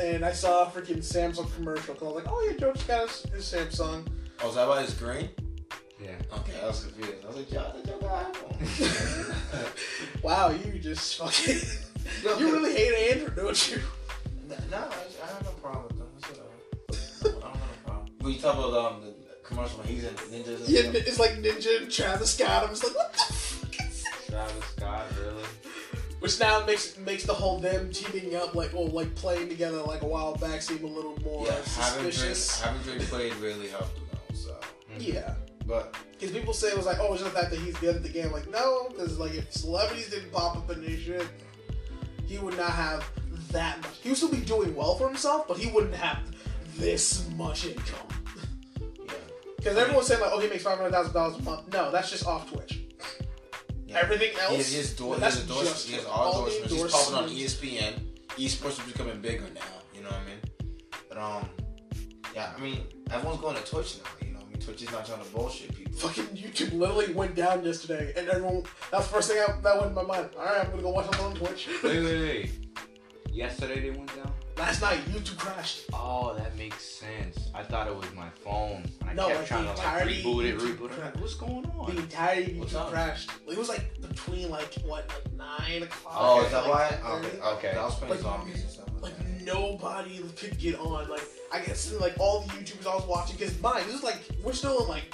and 0.00 0.24
I 0.24 0.32
saw 0.32 0.64
a 0.64 0.66
freaking 0.66 0.98
Samsung 0.98 1.54
commercial. 1.54 1.94
Cause 1.94 2.02
I 2.02 2.06
was 2.06 2.14
like, 2.16 2.26
oh 2.28 2.46
yeah, 2.50 2.56
George 2.58 2.86
got 2.86 3.08
his, 3.08 3.22
his 3.32 3.44
Samsung. 3.44 4.06
oh, 4.42 4.48
is 4.48 4.56
that 4.56 4.66
why 4.68 4.82
it's 4.82 4.94
green? 4.94 5.30
Yeah. 6.00 6.10
Okay, 6.38 6.60
I 6.62 6.66
was 6.66 6.84
confused. 6.84 7.24
I 7.24 7.26
was 7.28 7.36
like, 7.36 7.50
Joe, 7.50 7.72
did 7.74 7.86
Joe 7.86 7.98
got 8.00 8.34
iPhone? 8.34 10.22
Wow, 10.22 10.50
you 10.50 10.78
just 10.78 11.16
fucking. 11.18 11.58
Yo, 12.22 12.38
you 12.38 12.52
really 12.52 12.72
hate 12.74 13.12
Android, 13.12 13.36
don't 13.36 13.70
you? 13.70 13.80
No, 14.48 14.76
I, 14.76 14.80
I 14.80 15.26
have 15.32 15.44
no 15.44 15.50
problem 15.52 15.84
with 15.88 15.98
them. 15.98 16.08
That's 16.90 17.22
whatever. 17.22 17.38
I 17.46 17.48
don't 17.48 17.56
have 17.56 17.60
no 17.60 17.90
problem. 17.92 18.12
But 18.18 18.28
you 18.28 18.38
talk 18.38 18.54
about 18.56 18.92
um, 18.92 19.00
the 19.00 19.14
commercial 19.42 19.78
when 19.78 19.88
he's 19.88 20.04
in 20.04 20.14
ninjas. 20.14 20.64
Yeah, 20.68 20.82
stuff. 20.82 20.94
it's 20.96 21.18
like 21.18 21.30
Ninja 21.42 21.82
and 21.82 21.90
Travis 21.90 22.34
Scott. 22.34 22.64
I'm 22.64 22.68
just 22.70 22.84
like, 22.84 22.94
what 22.94 23.12
the 23.14 23.18
fuck 23.32 23.86
is 23.86 24.02
that? 24.04 24.26
Travis 24.28 24.64
Scott, 24.76 25.04
really? 25.24 25.44
Which 26.20 26.40
now 26.40 26.64
makes 26.66 26.96
makes 26.98 27.24
the 27.24 27.34
whole 27.34 27.58
them 27.58 27.90
teaming 27.92 28.36
up, 28.36 28.54
like 28.54 28.72
well, 28.74 28.88
like 28.88 29.14
playing 29.14 29.48
together 29.48 29.82
like 29.82 30.02
a 30.02 30.06
while 30.06 30.34
back, 30.36 30.60
seem 30.62 30.82
a 30.84 30.86
little 30.86 31.16
more 31.22 31.46
yeah, 31.46 31.52
having 31.76 32.02
Drake, 32.02 32.12
suspicious. 32.14 32.60
having 32.60 32.82
Drake 32.82 33.00
played 33.08 33.34
really 33.36 33.68
helped 33.68 33.94
them 33.94 34.04
out. 34.12 34.36
So, 34.36 34.56
Yeah. 34.98 35.34
But 35.66 35.94
Because 36.12 36.30
people 36.30 36.52
say 36.54 36.68
it 36.68 36.76
was 36.76 36.86
like, 36.86 36.98
oh, 37.00 37.12
it's 37.12 37.22
just 37.22 37.34
the 37.34 37.38
fact 37.40 37.50
that 37.52 37.60
he's 37.60 37.76
good 37.76 37.96
at 37.96 38.02
the 38.02 38.08
game. 38.08 38.30
Like, 38.32 38.48
no, 38.50 38.88
because 38.88 39.18
like 39.18 39.34
if 39.34 39.52
celebrities 39.52 40.10
didn't 40.10 40.32
pop 40.32 40.56
up 40.56 40.70
in 40.70 40.80
this 40.84 41.00
shit, 41.00 41.26
he 42.26 42.38
would 42.38 42.56
not 42.56 42.70
have 42.70 43.08
that 43.52 43.80
much. 43.82 43.98
He 44.02 44.08
would 44.08 44.16
still 44.18 44.30
be 44.30 44.38
doing 44.38 44.74
well 44.74 44.96
for 44.96 45.06
himself, 45.08 45.46
but 45.48 45.56
he 45.58 45.70
wouldn't 45.70 45.94
have 45.94 46.18
this 46.76 47.28
much 47.36 47.66
income. 47.66 48.08
yeah, 49.06 49.12
Because 49.56 49.76
everyone's 49.76 50.06
saying 50.08 50.20
like, 50.20 50.30
oh, 50.32 50.40
he 50.40 50.48
makes 50.48 50.62
five 50.62 50.76
hundred 50.78 50.92
thousand 50.92 51.12
dollars 51.12 51.36
a 51.38 51.42
month. 51.42 51.72
No, 51.72 51.90
that's 51.90 52.10
just 52.10 52.26
off 52.26 52.50
Twitch. 52.50 52.80
yeah. 53.86 53.98
Everything 54.00 54.30
He 54.32 54.40
else, 54.40 54.56
has, 54.56 54.70
he 54.72 54.76
has, 54.78 54.94
door, 54.96 55.14
he 55.14 55.20
that's 55.20 55.34
has, 55.36 55.42
endorse, 55.48 55.84
he 55.86 55.94
has 55.94 56.04
all 56.06 56.46
endorsements. 56.48 56.72
He's 56.72 56.92
popping 56.92 57.14
on. 57.14 57.28
ESPN. 57.30 57.92
Esports 58.36 58.78
is 58.84 58.92
becoming 58.92 59.20
bigger 59.20 59.44
now. 59.54 59.60
You 59.94 60.02
know 60.02 60.08
what 60.10 60.18
I 60.18 60.24
mean? 60.26 60.40
But 61.08 61.18
um, 61.18 61.48
yeah, 62.34 62.52
I 62.56 62.60
mean, 62.60 62.80
everyone's 63.10 63.40
going 63.40 63.56
to 63.56 63.62
Twitch 63.64 63.96
now. 64.04 64.26
You 64.26 64.34
know, 64.34 64.35
Twitch 64.60 64.82
is 64.82 64.92
not 64.92 65.06
trying 65.06 65.22
to 65.22 65.30
bullshit 65.30 65.74
people. 65.74 65.92
fucking 65.92 66.24
YouTube 66.36 66.72
literally 66.72 67.12
went 67.12 67.34
down 67.34 67.64
yesterday, 67.64 68.12
and 68.16 68.28
everyone. 68.28 68.62
That's 68.90 69.06
the 69.06 69.12
first 69.14 69.30
thing 69.30 69.42
I, 69.46 69.60
that 69.60 69.76
went 69.76 69.88
in 69.88 69.94
my 69.94 70.02
mind. 70.02 70.30
All 70.38 70.44
right, 70.44 70.60
I'm 70.64 70.70
gonna 70.70 70.82
go 70.82 70.90
watch 70.90 71.06
it 71.08 71.20
on 71.20 71.34
Twitch. 71.34 71.68
Wait, 71.82 72.02
wait, 72.04 72.20
wait. 72.20 72.50
Yesterday 73.32 73.80
they 73.80 73.90
went 73.90 74.14
down? 74.16 74.32
Last 74.56 74.80
night, 74.80 74.98
YouTube 75.10 75.36
crashed. 75.36 75.82
Oh, 75.92 76.34
that 76.38 76.56
makes 76.56 76.82
sense. 76.82 77.50
I 77.54 77.62
thought 77.62 77.86
it 77.88 77.94
was 77.94 78.06
my 78.14 78.30
phone. 78.42 78.82
And 79.02 79.10
I 79.10 79.12
No, 79.12 79.26
kept 79.26 79.38
like 79.40 79.48
trying 79.48 79.64
the 79.66 79.72
to 79.74 79.78
like 79.82 80.04
reboot 80.04 80.44
it, 80.46 80.58
reboot 80.58 80.92
it. 80.92 80.98
Like. 80.98 81.16
What's 81.20 81.34
going 81.34 81.66
on? 81.78 81.94
The 81.94 82.00
entire 82.00 82.42
YouTube 82.42 82.88
crashed. 82.90 83.30
It 83.46 83.58
was 83.58 83.68
like 83.68 84.00
between 84.00 84.48
like 84.50 84.72
what, 84.86 85.06
like 85.10 85.34
nine 85.34 85.82
o'clock. 85.82 86.14
Oh, 86.16 86.44
is 86.46 86.50
that 86.52 86.66
like, 86.66 87.02
why? 87.04 87.10
Okay, 87.18 87.38
Okay. 87.68 87.76
I 87.76 87.84
was 87.84 87.94
playing 87.96 88.22
zombies 88.22 88.62
and 88.62 88.70
stuff. 88.70 88.88
Like 89.00 89.14
nobody 89.42 90.20
could 90.36 90.58
get 90.58 90.78
on. 90.78 91.08
Like 91.08 91.22
I 91.52 91.60
guess 91.60 91.92
like 92.00 92.14
all 92.18 92.40
the 92.40 92.48
YouTubers 92.54 92.86
I 92.86 92.94
was 92.94 93.06
watching, 93.06 93.36
because 93.36 93.58
mine 93.60 93.84
this 93.86 93.96
is 93.96 94.02
like 94.02 94.18
we're 94.42 94.52
still 94.52 94.82
in 94.82 94.88
like 94.88 95.04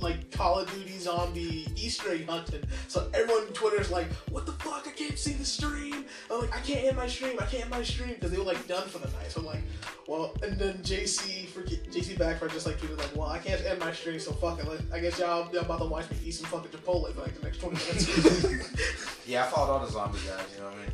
like 0.00 0.30
Call 0.30 0.58
of 0.58 0.72
Duty 0.72 0.98
zombie 0.98 1.66
Easter 1.76 2.12
egg 2.12 2.28
hunting. 2.28 2.62
So 2.88 3.08
everyone 3.14 3.46
on 3.46 3.52
Twitter 3.52 3.80
is 3.80 3.90
like, 3.90 4.10
"What 4.30 4.46
the 4.46 4.52
fuck? 4.52 4.86
I 4.86 4.90
can't 4.90 5.18
see 5.18 5.32
the 5.32 5.44
stream. 5.44 6.04
I'm 6.30 6.40
like, 6.40 6.56
I 6.56 6.60
can't 6.60 6.84
end 6.84 6.96
my 6.96 7.06
stream. 7.06 7.36
I 7.40 7.46
can't 7.46 7.62
end 7.62 7.70
my 7.70 7.82
stream 7.82 8.14
because 8.14 8.30
they 8.30 8.38
were 8.38 8.44
like 8.44 8.66
done 8.66 8.88
for 8.88 8.98
the 8.98 9.08
night. 9.18 9.30
So 9.30 9.40
I'm 9.40 9.46
like, 9.46 9.62
well, 10.06 10.34
and 10.42 10.58
then 10.58 10.78
JC 10.78 11.46
for 11.46 11.62
JC 11.62 12.18
Backfire 12.18 12.48
just 12.48 12.66
like 12.66 12.78
tweeted 12.78 12.98
like, 12.98 13.14
well, 13.14 13.28
I 13.28 13.38
can't 13.38 13.64
end 13.64 13.80
my 13.80 13.92
stream, 13.92 14.18
so 14.18 14.32
fuck 14.32 14.58
it. 14.58 14.66
Like, 14.66 14.80
I 14.92 15.00
guess 15.00 15.18
y'all 15.18 15.48
y'all 15.52 15.62
about 15.64 15.80
to 15.80 15.86
watch 15.86 16.10
me 16.10 16.16
eat 16.24 16.32
some 16.32 16.46
fucking 16.46 16.70
Chipotle 16.70 17.12
for 17.14 17.22
like 17.22 17.38
the 17.38 17.44
next 17.44 17.60
twenty 17.60 17.76
minutes. 17.86 19.20
yeah, 19.26 19.44
I 19.44 19.48
followed 19.48 19.72
all 19.72 19.86
the 19.86 19.92
zombie 19.92 20.18
guys. 20.26 20.46
You 20.54 20.62
know 20.62 20.66
what 20.66 20.74
I 20.74 20.80
mean? 20.80 20.90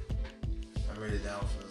I'm 0.95 1.03
really 1.03 1.19
down 1.19 1.41
for 1.41 1.65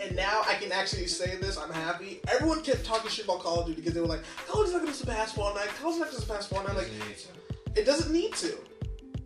And 0.00 0.16
now 0.16 0.42
I 0.46 0.54
can 0.54 0.72
actually 0.72 1.06
say 1.06 1.36
this. 1.36 1.58
I'm 1.58 1.72
happy. 1.72 2.20
Everyone 2.32 2.62
kept 2.62 2.84
talking 2.84 3.10
shit 3.10 3.24
about 3.26 3.40
Call 3.40 3.60
of 3.60 3.66
Duty 3.66 3.80
because 3.80 3.94
they 3.94 4.00
were 4.00 4.06
like, 4.06 4.22
Call 4.48 4.62
of 4.62 4.68
Duty's 4.68 4.82
not 4.82 4.88
to 4.88 4.94
surpass 4.94 5.32
Fortnite. 5.34 5.68
Call 5.80 5.90
of 5.92 5.96
Duty's 5.98 6.00
not 6.00 6.10
to 6.10 6.20
surpass 6.20 6.48
Fortnite. 6.48 6.74
Like, 6.76 6.88
Doesn't 6.88 7.06
need 7.08 7.16
to. 7.18 7.80
it 7.80 7.84
doesn't 7.84 8.12
need 8.12 8.34
to. 8.36 8.56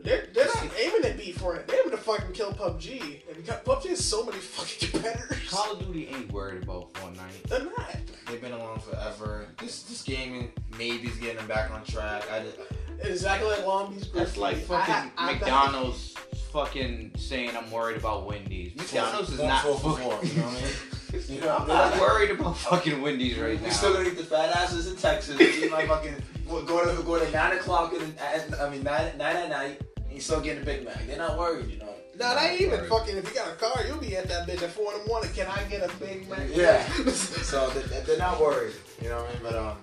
They're, 0.02 0.26
they're 0.34 0.44
not 0.46 0.68
aiming 0.78 1.02
to 1.02 1.14
beat 1.16 1.36
Fortnite. 1.38 1.66
They're 1.66 1.78
aiming 1.80 1.92
to 1.92 1.96
fucking 1.96 2.32
kill 2.32 2.52
PUBG. 2.52 3.26
And 3.28 3.36
because 3.36 3.60
PUBG 3.60 3.88
has 3.90 4.04
so 4.04 4.24
many 4.24 4.38
fucking 4.38 4.90
competitors. 4.90 5.48
Call 5.48 5.72
of 5.72 5.78
Duty 5.86 6.08
ain't 6.08 6.30
worried 6.32 6.62
about 6.64 6.92
Fortnite. 6.94 7.42
They're 7.48 7.64
not. 7.64 7.96
They've 8.28 8.40
been 8.40 8.52
along 8.52 8.80
forever. 8.80 9.46
This 9.60 9.82
this 9.84 10.02
gaming 10.02 10.50
maybe 10.76 11.08
is 11.08 11.16
getting 11.18 11.36
them 11.36 11.46
back 11.46 11.70
on 11.70 11.84
track. 11.84 12.24
I 12.32 12.40
did, 12.40 12.54
Exactly 13.02 13.48
like 13.50 13.66
Long 13.66 13.94
Beach 13.94 14.10
That's 14.12 14.36
like 14.36 14.56
fucking 14.56 14.94
I- 14.94 15.10
I- 15.16 15.32
McDonald's 15.32 16.14
fucking 16.54 17.10
saying 17.16 17.50
I'm 17.56 17.68
worried 17.70 17.96
about 17.96 18.26
Wendy's. 18.26 18.76
McDonald's 18.76 19.30
is 19.32 19.40
not 19.40 19.62
four 19.64 19.76
for 19.76 19.98
fucking. 19.98 20.04
four, 20.04 20.24
You 20.24 20.34
know 20.40 20.46
what 20.46 20.58
I 20.58 20.62
mean? 20.62 20.72
You 21.28 21.40
know, 21.40 21.56
I'm 21.58 21.68
not 21.68 22.00
worried 22.00 22.30
about 22.32 22.56
fucking 22.58 23.00
Wendy's 23.00 23.38
right 23.38 23.54
now. 23.54 23.60
We 23.60 23.66
now. 23.68 23.72
still 23.72 23.92
gonna 23.94 24.08
eat 24.08 24.16
the 24.16 24.24
fat 24.24 24.50
asses 24.56 24.90
in 24.90 24.96
Texas. 24.96 25.40
Eat 25.40 25.70
my 25.70 25.86
fucking 25.86 26.16
go 26.48 26.96
to 26.96 27.02
go 27.04 27.24
to 27.24 27.30
nine 27.30 27.56
o'clock 27.56 27.92
in 27.92 28.00
the, 28.00 28.22
at, 28.24 28.60
I 28.60 28.68
mean 28.68 28.82
nine 28.82 29.16
nine 29.16 29.36
at 29.36 29.48
night. 29.48 29.80
And 30.04 30.12
you 30.12 30.20
still 30.20 30.40
getting 30.40 30.62
a 30.62 30.66
Big 30.66 30.84
Mac. 30.84 31.06
They're 31.06 31.16
not 31.16 31.38
worried, 31.38 31.70
you 31.70 31.78
know. 31.78 31.94
Nah, 32.18 32.34
they 32.34 32.58
even 32.58 32.80
Right. 32.80 32.88
fucking, 32.88 33.16
if 33.16 33.28
you 33.28 33.34
got 33.34 33.48
a 33.52 33.54
car, 33.56 33.84
you'll 33.86 33.98
be 33.98 34.16
at 34.16 34.26
that 34.28 34.48
bitch 34.48 34.62
at 34.62 34.70
4 34.72 34.92
in 34.94 35.00
the 35.02 35.06
morning. 35.06 35.30
Can 35.34 35.46
I 35.46 35.62
get 35.64 35.88
a 35.88 35.94
Big 35.96 36.28
Mac? 36.28 36.40
Yeah. 36.52 36.82
So 37.10 37.70
they, 37.70 38.00
they're 38.00 38.18
not 38.18 38.40
worried, 38.40 38.74
you 39.00 39.08
know 39.08 39.16
what 39.22 39.30
I 39.30 39.32
mean? 39.34 39.42
But 39.44 39.54
um, 39.56 39.76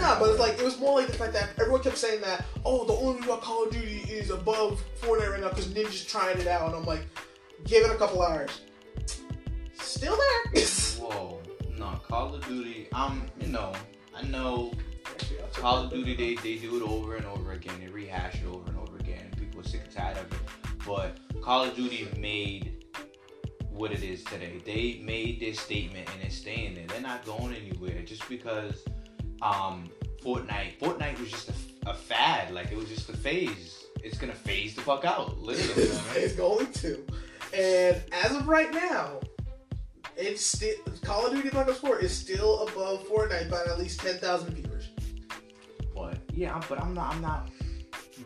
Nah, 0.00 0.18
but 0.18 0.30
it's 0.30 0.38
like 0.38 0.58
it 0.58 0.64
was 0.64 0.78
more 0.80 0.98
like 0.98 1.08
the 1.08 1.12
fact 1.12 1.34
that 1.34 1.50
everyone 1.58 1.82
kept 1.82 1.98
saying 1.98 2.22
that 2.22 2.44
oh 2.64 2.84
the 2.86 2.92
only 2.94 3.16
reason 3.16 3.28
why 3.28 3.36
Call 3.36 3.64
of 3.64 3.70
Duty 3.72 4.02
is 4.08 4.30
above 4.30 4.82
Fortnite 5.00 5.30
right 5.30 5.40
now 5.40 5.50
because 5.50 5.68
Ninja's 5.68 6.04
trying 6.04 6.38
it 6.38 6.46
out 6.46 6.68
and 6.68 6.74
I'm 6.74 6.84
like 6.86 7.02
give 7.64 7.84
it 7.84 7.90
a 7.90 7.96
couple 7.96 8.22
hours. 8.22 8.60
Still 9.74 10.16
there. 10.16 10.64
Whoa, 10.98 11.40
no, 11.76 12.00
Call 12.08 12.34
of 12.34 12.46
Duty. 12.46 12.88
I'm, 12.94 13.22
you 13.40 13.48
know, 13.48 13.72
I 14.16 14.22
know 14.22 14.72
Call 15.52 15.84
of 15.84 15.90
Duty. 15.90 16.14
They 16.14 16.34
they 16.36 16.56
do 16.56 16.76
it 16.76 16.82
over 16.82 17.16
and 17.16 17.26
over 17.26 17.52
again. 17.52 17.74
They 17.80 17.88
rehash 17.88 18.36
it 18.36 18.46
over 18.46 18.70
and 18.70 18.78
over 18.78 18.96
again. 18.96 19.30
People 19.38 19.60
are 19.60 19.64
sick 19.64 19.82
and 19.84 19.94
tired 19.94 20.16
of 20.16 20.32
it. 20.32 20.38
But 20.86 21.18
Call 21.42 21.64
of 21.64 21.76
Duty 21.76 22.08
made 22.18 22.84
what 23.70 23.92
it 23.92 24.02
is 24.02 24.24
today. 24.24 24.60
They 24.64 25.02
made 25.04 25.40
this 25.40 25.60
statement 25.60 26.08
and 26.14 26.22
it's 26.22 26.36
staying 26.36 26.74
there. 26.74 26.86
They're 26.86 27.00
not 27.00 27.24
going 27.24 27.54
anywhere 27.54 28.02
just 28.02 28.26
because 28.28 28.84
um 29.42 29.88
Fortnite. 30.22 30.78
Fortnite 30.78 31.18
was 31.18 31.30
just 31.30 31.48
a, 31.50 31.90
a 31.90 31.94
fad. 31.94 32.52
Like 32.52 32.70
it 32.72 32.76
was 32.76 32.88
just 32.88 33.08
a 33.08 33.16
phase. 33.16 33.84
It's 34.02 34.18
gonna 34.18 34.34
phase 34.34 34.74
the 34.74 34.80
fuck 34.82 35.04
out, 35.04 35.38
literally. 35.40 35.82
it's 36.16 36.34
going 36.34 36.70
to. 36.72 37.04
And 37.54 38.02
as 38.12 38.34
of 38.36 38.46
right 38.48 38.72
now, 38.72 39.20
it's 40.16 40.44
still 40.44 40.74
Call 41.02 41.26
of 41.26 41.32
Duty 41.34 41.48
Black 41.50 41.68
Ops 41.68 41.78
4 41.78 41.98
is 41.98 42.12
still 42.16 42.66
above 42.68 43.06
Fortnite 43.08 43.50
by 43.50 43.62
at 43.66 43.78
least 43.78 44.00
ten 44.00 44.18
thousand 44.18 44.54
viewers. 44.54 44.88
But 45.94 46.18
yeah, 46.34 46.60
but 46.68 46.80
I'm 46.80 46.94
not. 46.94 47.14
I'm 47.14 47.22
not 47.22 47.48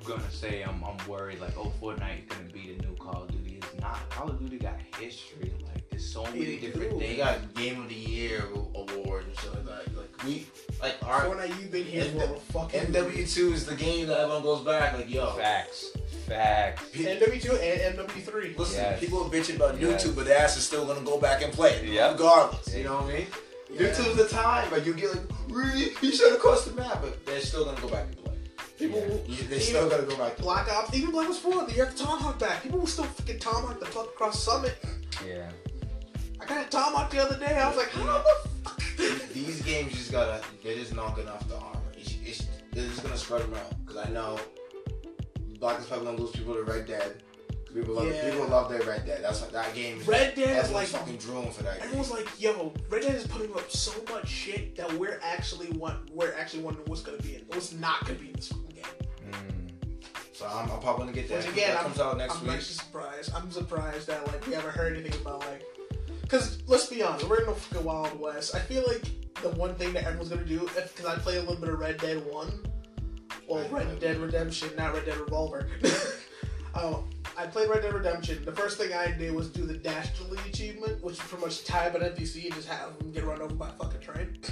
gonna 0.05 0.31
say 0.31 0.63
I'm. 0.63 0.83
I'm 0.85 1.09
worried. 1.09 1.41
Like, 1.41 1.57
oh, 1.57 1.73
Fortnite's 1.81 2.27
gonna 2.29 2.51
be 2.53 2.75
the 2.77 2.83
new 2.87 2.95
Call 2.97 3.23
of 3.23 3.31
Duty. 3.33 3.59
It's 3.63 3.81
not. 3.81 4.09
Call 4.11 4.31
of 4.31 4.39
Duty 4.41 4.59
got 4.59 4.75
history. 4.99 5.53
Like, 5.65 5.89
there's 5.91 6.07
so 6.13 6.25
many 6.25 6.45
They 6.45 6.57
different 6.59 6.91
do. 6.91 6.99
they 6.99 7.17
got 7.17 7.55
Game 7.55 7.81
of 7.83 7.89
the 7.89 7.95
Year 7.95 8.45
award 8.75 9.25
and 9.27 9.39
shit 9.39 9.53
like 9.55 9.65
that. 9.67 9.97
Like 9.97 10.25
we, 10.25 10.47
like 10.85 10.97
our 11.03 11.23
Fortnite, 11.27 11.49
you've 11.61 11.71
been 11.73 11.85
here 11.85 12.05
And 12.05 12.13
for 12.21 12.27
the- 12.27 12.35
a 12.35 12.41
fucking 12.53 12.81
MW2 12.93 13.53
is 13.53 13.65
the 13.67 13.75
game 13.75 14.07
that 14.09 14.19
everyone 14.21 14.43
goes 14.43 14.61
back 14.65 14.93
like, 14.97 15.11
yo, 15.11 15.33
Facts. 15.33 15.87
Facts. 16.29 16.83
MW2 16.95 17.51
and 17.61 17.97
MW3. 17.99 18.55
Listen, 18.59 18.77
Yes. 18.77 19.01
people 19.01 19.25
are 19.25 19.31
bitching 19.31 19.57
about 19.57 19.81
Yes. 19.81 20.05
YouTube, 20.05 20.15
but 20.17 20.25
their 20.27 20.39
ass 20.39 20.57
is 20.57 20.65
still 20.65 20.85
gonna 20.87 21.01
go 21.01 21.19
back 21.19 21.43
and 21.43 21.53
play 21.53 21.73
it, 21.77 21.85
Yep. 21.85 22.13
regardless. 22.13 22.75
You 22.75 22.85
know 22.85 22.95
what 22.97 23.05
I 23.05 23.19
mean? 23.19 23.27
Yeah. 23.71 23.81
YouTube's 23.89 24.17
the 24.17 24.29
time, 24.29 24.69
but 24.71 24.85
you 24.87 24.95
get 24.95 25.11
like, 25.11 25.23
really? 25.49 25.93
You 26.01 26.13
should 26.15 26.31
have 26.33 26.41
crossed 26.41 26.67
the 26.67 26.73
map, 26.81 27.01
but 27.03 27.25
they're 27.27 27.41
still 27.41 27.65
gonna 27.65 27.81
go 27.81 27.89
back 27.89 28.05
and 28.07 28.25
play. 28.25 28.35
People 28.79 29.01
Yeah. 29.01 29.07
will, 29.09 29.23
You- 29.27 29.37
They're 29.37 29.59
even 29.59 29.61
still 29.61 29.89
gonna 29.89 30.03
go 30.03 30.17
back 30.17 30.37
to 30.37 30.43
Black 30.43 30.71
Ops, 30.73 30.95
even 30.95 31.11
Black 31.11 31.29
Ops 31.29 31.39
4, 31.39 31.53
you 31.71 31.83
have 31.85 31.95
to 31.95 32.03
tomahawk 32.05 32.39
back. 32.39 32.63
People 32.63 32.79
will 32.81 32.87
still 32.87 33.05
fucking 33.05 33.39
tomahawk 33.39 33.81
the 33.81 33.87
fuck 33.87 34.07
across 34.07 34.43
Summit. 34.43 34.77
Yeah. 35.27 35.51
I 36.41 36.45
got 36.47 36.67
a 36.67 36.69
tomahawk 36.71 37.11
the 37.11 37.21
other 37.23 37.37
day. 37.39 37.55
I 37.55 37.69
was 37.69 37.77
like, 37.77 37.91
how 37.91 38.05
the 38.19 38.25
fuck? 38.25 38.49
These 39.33 39.63
games 39.63 39.93
just 39.93 40.13
gotta, 40.13 40.41
they're 40.63 40.77
just 40.77 40.95
knocking 40.95 41.29
off 41.29 41.47
the 41.49 41.57
armor. 41.57 41.81
It's, 41.97 42.15
it's, 42.25 42.47
they're 42.73 42.87
just 42.87 43.03
gonna 43.03 43.17
spread 43.17 43.43
them 43.43 43.55
out. 43.55 43.75
Because 43.85 44.07
I 44.07 44.11
know 44.11 44.39
Black 45.59 45.81
is 45.81 45.87
probably 45.87 46.07
gonna 46.07 46.19
lose 46.19 46.31
people 46.33 46.55
to 46.55 46.63
Red 46.63 46.87
Dead. 46.87 47.23
People 47.75 47.95
love, 47.97 48.07
Yeah. 48.07 48.31
people 48.31 48.47
love 48.47 48.71
their 48.71 48.83
Red 48.83 49.05
Dead. 49.05 49.21
That's 49.25 49.41
what 49.41 49.51
that 49.53 49.75
game 49.75 49.99
is. 49.99 50.07
Red 50.07 50.37
Dead 50.37 50.65
is 50.65 50.71
like 50.71 50.87
fucking 50.87 51.17
drooling 51.17 51.51
for 51.51 51.65
that 51.65 51.79
game. 51.79 51.85
Everyone's 51.87 52.13
like, 52.13 52.29
"Yo, 52.41 52.73
Red 52.89 53.03
Dead 53.03 53.17
is 53.17 53.27
putting 53.27 53.53
up 53.53 53.69
so 53.69 53.93
much 54.13 54.29
shit 54.29 54.77
that 54.77 54.93
we're 54.93 55.19
actually 55.25 55.71
want, 55.71 56.09
we're 56.15 56.35
actually 56.35 56.63
wondering 56.63 56.87
what's 56.87 57.03
gonna 57.03 57.19
be 57.19 57.35
in, 57.35 57.43
what's 57.49 57.73
not 57.73 58.07
gonna 58.07 58.19
be 58.21 58.29
in 58.29 58.35
this 58.35 58.47
fucking 58.49 58.69
game." 58.69 58.85
Mm. 59.33 59.71
So 60.33 60.47
I'm, 60.47 60.71
I'm 60.71 60.79
probably 60.81 61.07
gonna 61.07 61.13
get 61.13 61.29
that. 61.31 61.39
Which 61.39 61.49
again, 61.53 61.71
that 61.71 61.79
I'm, 61.79 61.85
comes 61.87 61.99
out 62.01 62.17
next 62.17 62.37
I'm 62.37 62.43
week. 62.47 62.53
actually 62.57 62.75
surprised. 62.75 63.33
I'm 63.35 63.51
surprised 63.51 64.07
that 64.07 64.25
like 64.29 64.47
we 64.47 64.55
haven't 64.55 64.71
heard 64.75 64.97
anything 64.97 65.21
about 65.21 65.41
like, 65.41 65.54
because 66.25 66.63
let's 66.67 66.87
be 66.87 67.03
honest, 67.03 67.29
we're 67.29 67.41
in 67.41 67.47
the 67.47 67.53
fucking 67.53 67.85
Wild 67.85 68.19
West. 68.19 68.55
I 68.55 68.59
feel 68.59 68.83
like 68.87 69.05
the 69.43 69.51
one 69.51 69.75
thing 69.75 69.93
that 69.93 70.05
everyone's 70.05 70.31
gonna 70.31 70.45
do, 70.45 70.61
because 70.75 71.07
I 71.07 71.17
played 71.17 71.37
a 71.39 71.41
little 71.41 71.57
bit 71.57 71.69
of 71.69 71.79
Red 71.79 71.99
Dead 71.99 72.25
One, 72.27 72.65
well, 73.49 73.69
Red 73.69 74.01
Dead 74.01 74.19
Redemption, 74.19 74.71
not 74.77 74.95
Red 74.95 75.05
Dead 75.05 75.19
Revolver. 75.19 75.69
oh, 76.75 77.05
I 77.37 77.47
played 77.47 77.69
Red 77.69 77.83
Dead 77.83 77.93
Redemption. 77.93 78.45
The 78.45 78.53
first 78.53 78.79
thing 78.79 78.93
I 78.93 79.11
did 79.11 79.35
was 79.35 79.51
do 79.51 79.67
the 79.67 79.75
Dastardly 79.75 80.39
achievement, 80.49 81.03
which 81.03 81.15
is 81.15 81.21
pretty 81.21 81.45
much 81.45 81.65
type 81.65 81.95
an 81.95 82.03
NPC 82.03 82.45
and 82.45 82.55
just 82.55 82.69
have 82.69 82.97
them 82.99 83.11
get 83.13 83.25
run 83.25 83.43
over 83.43 83.55
by 83.55 83.69
a 83.69 83.73
fucking 83.73 84.01
train. 84.01 84.39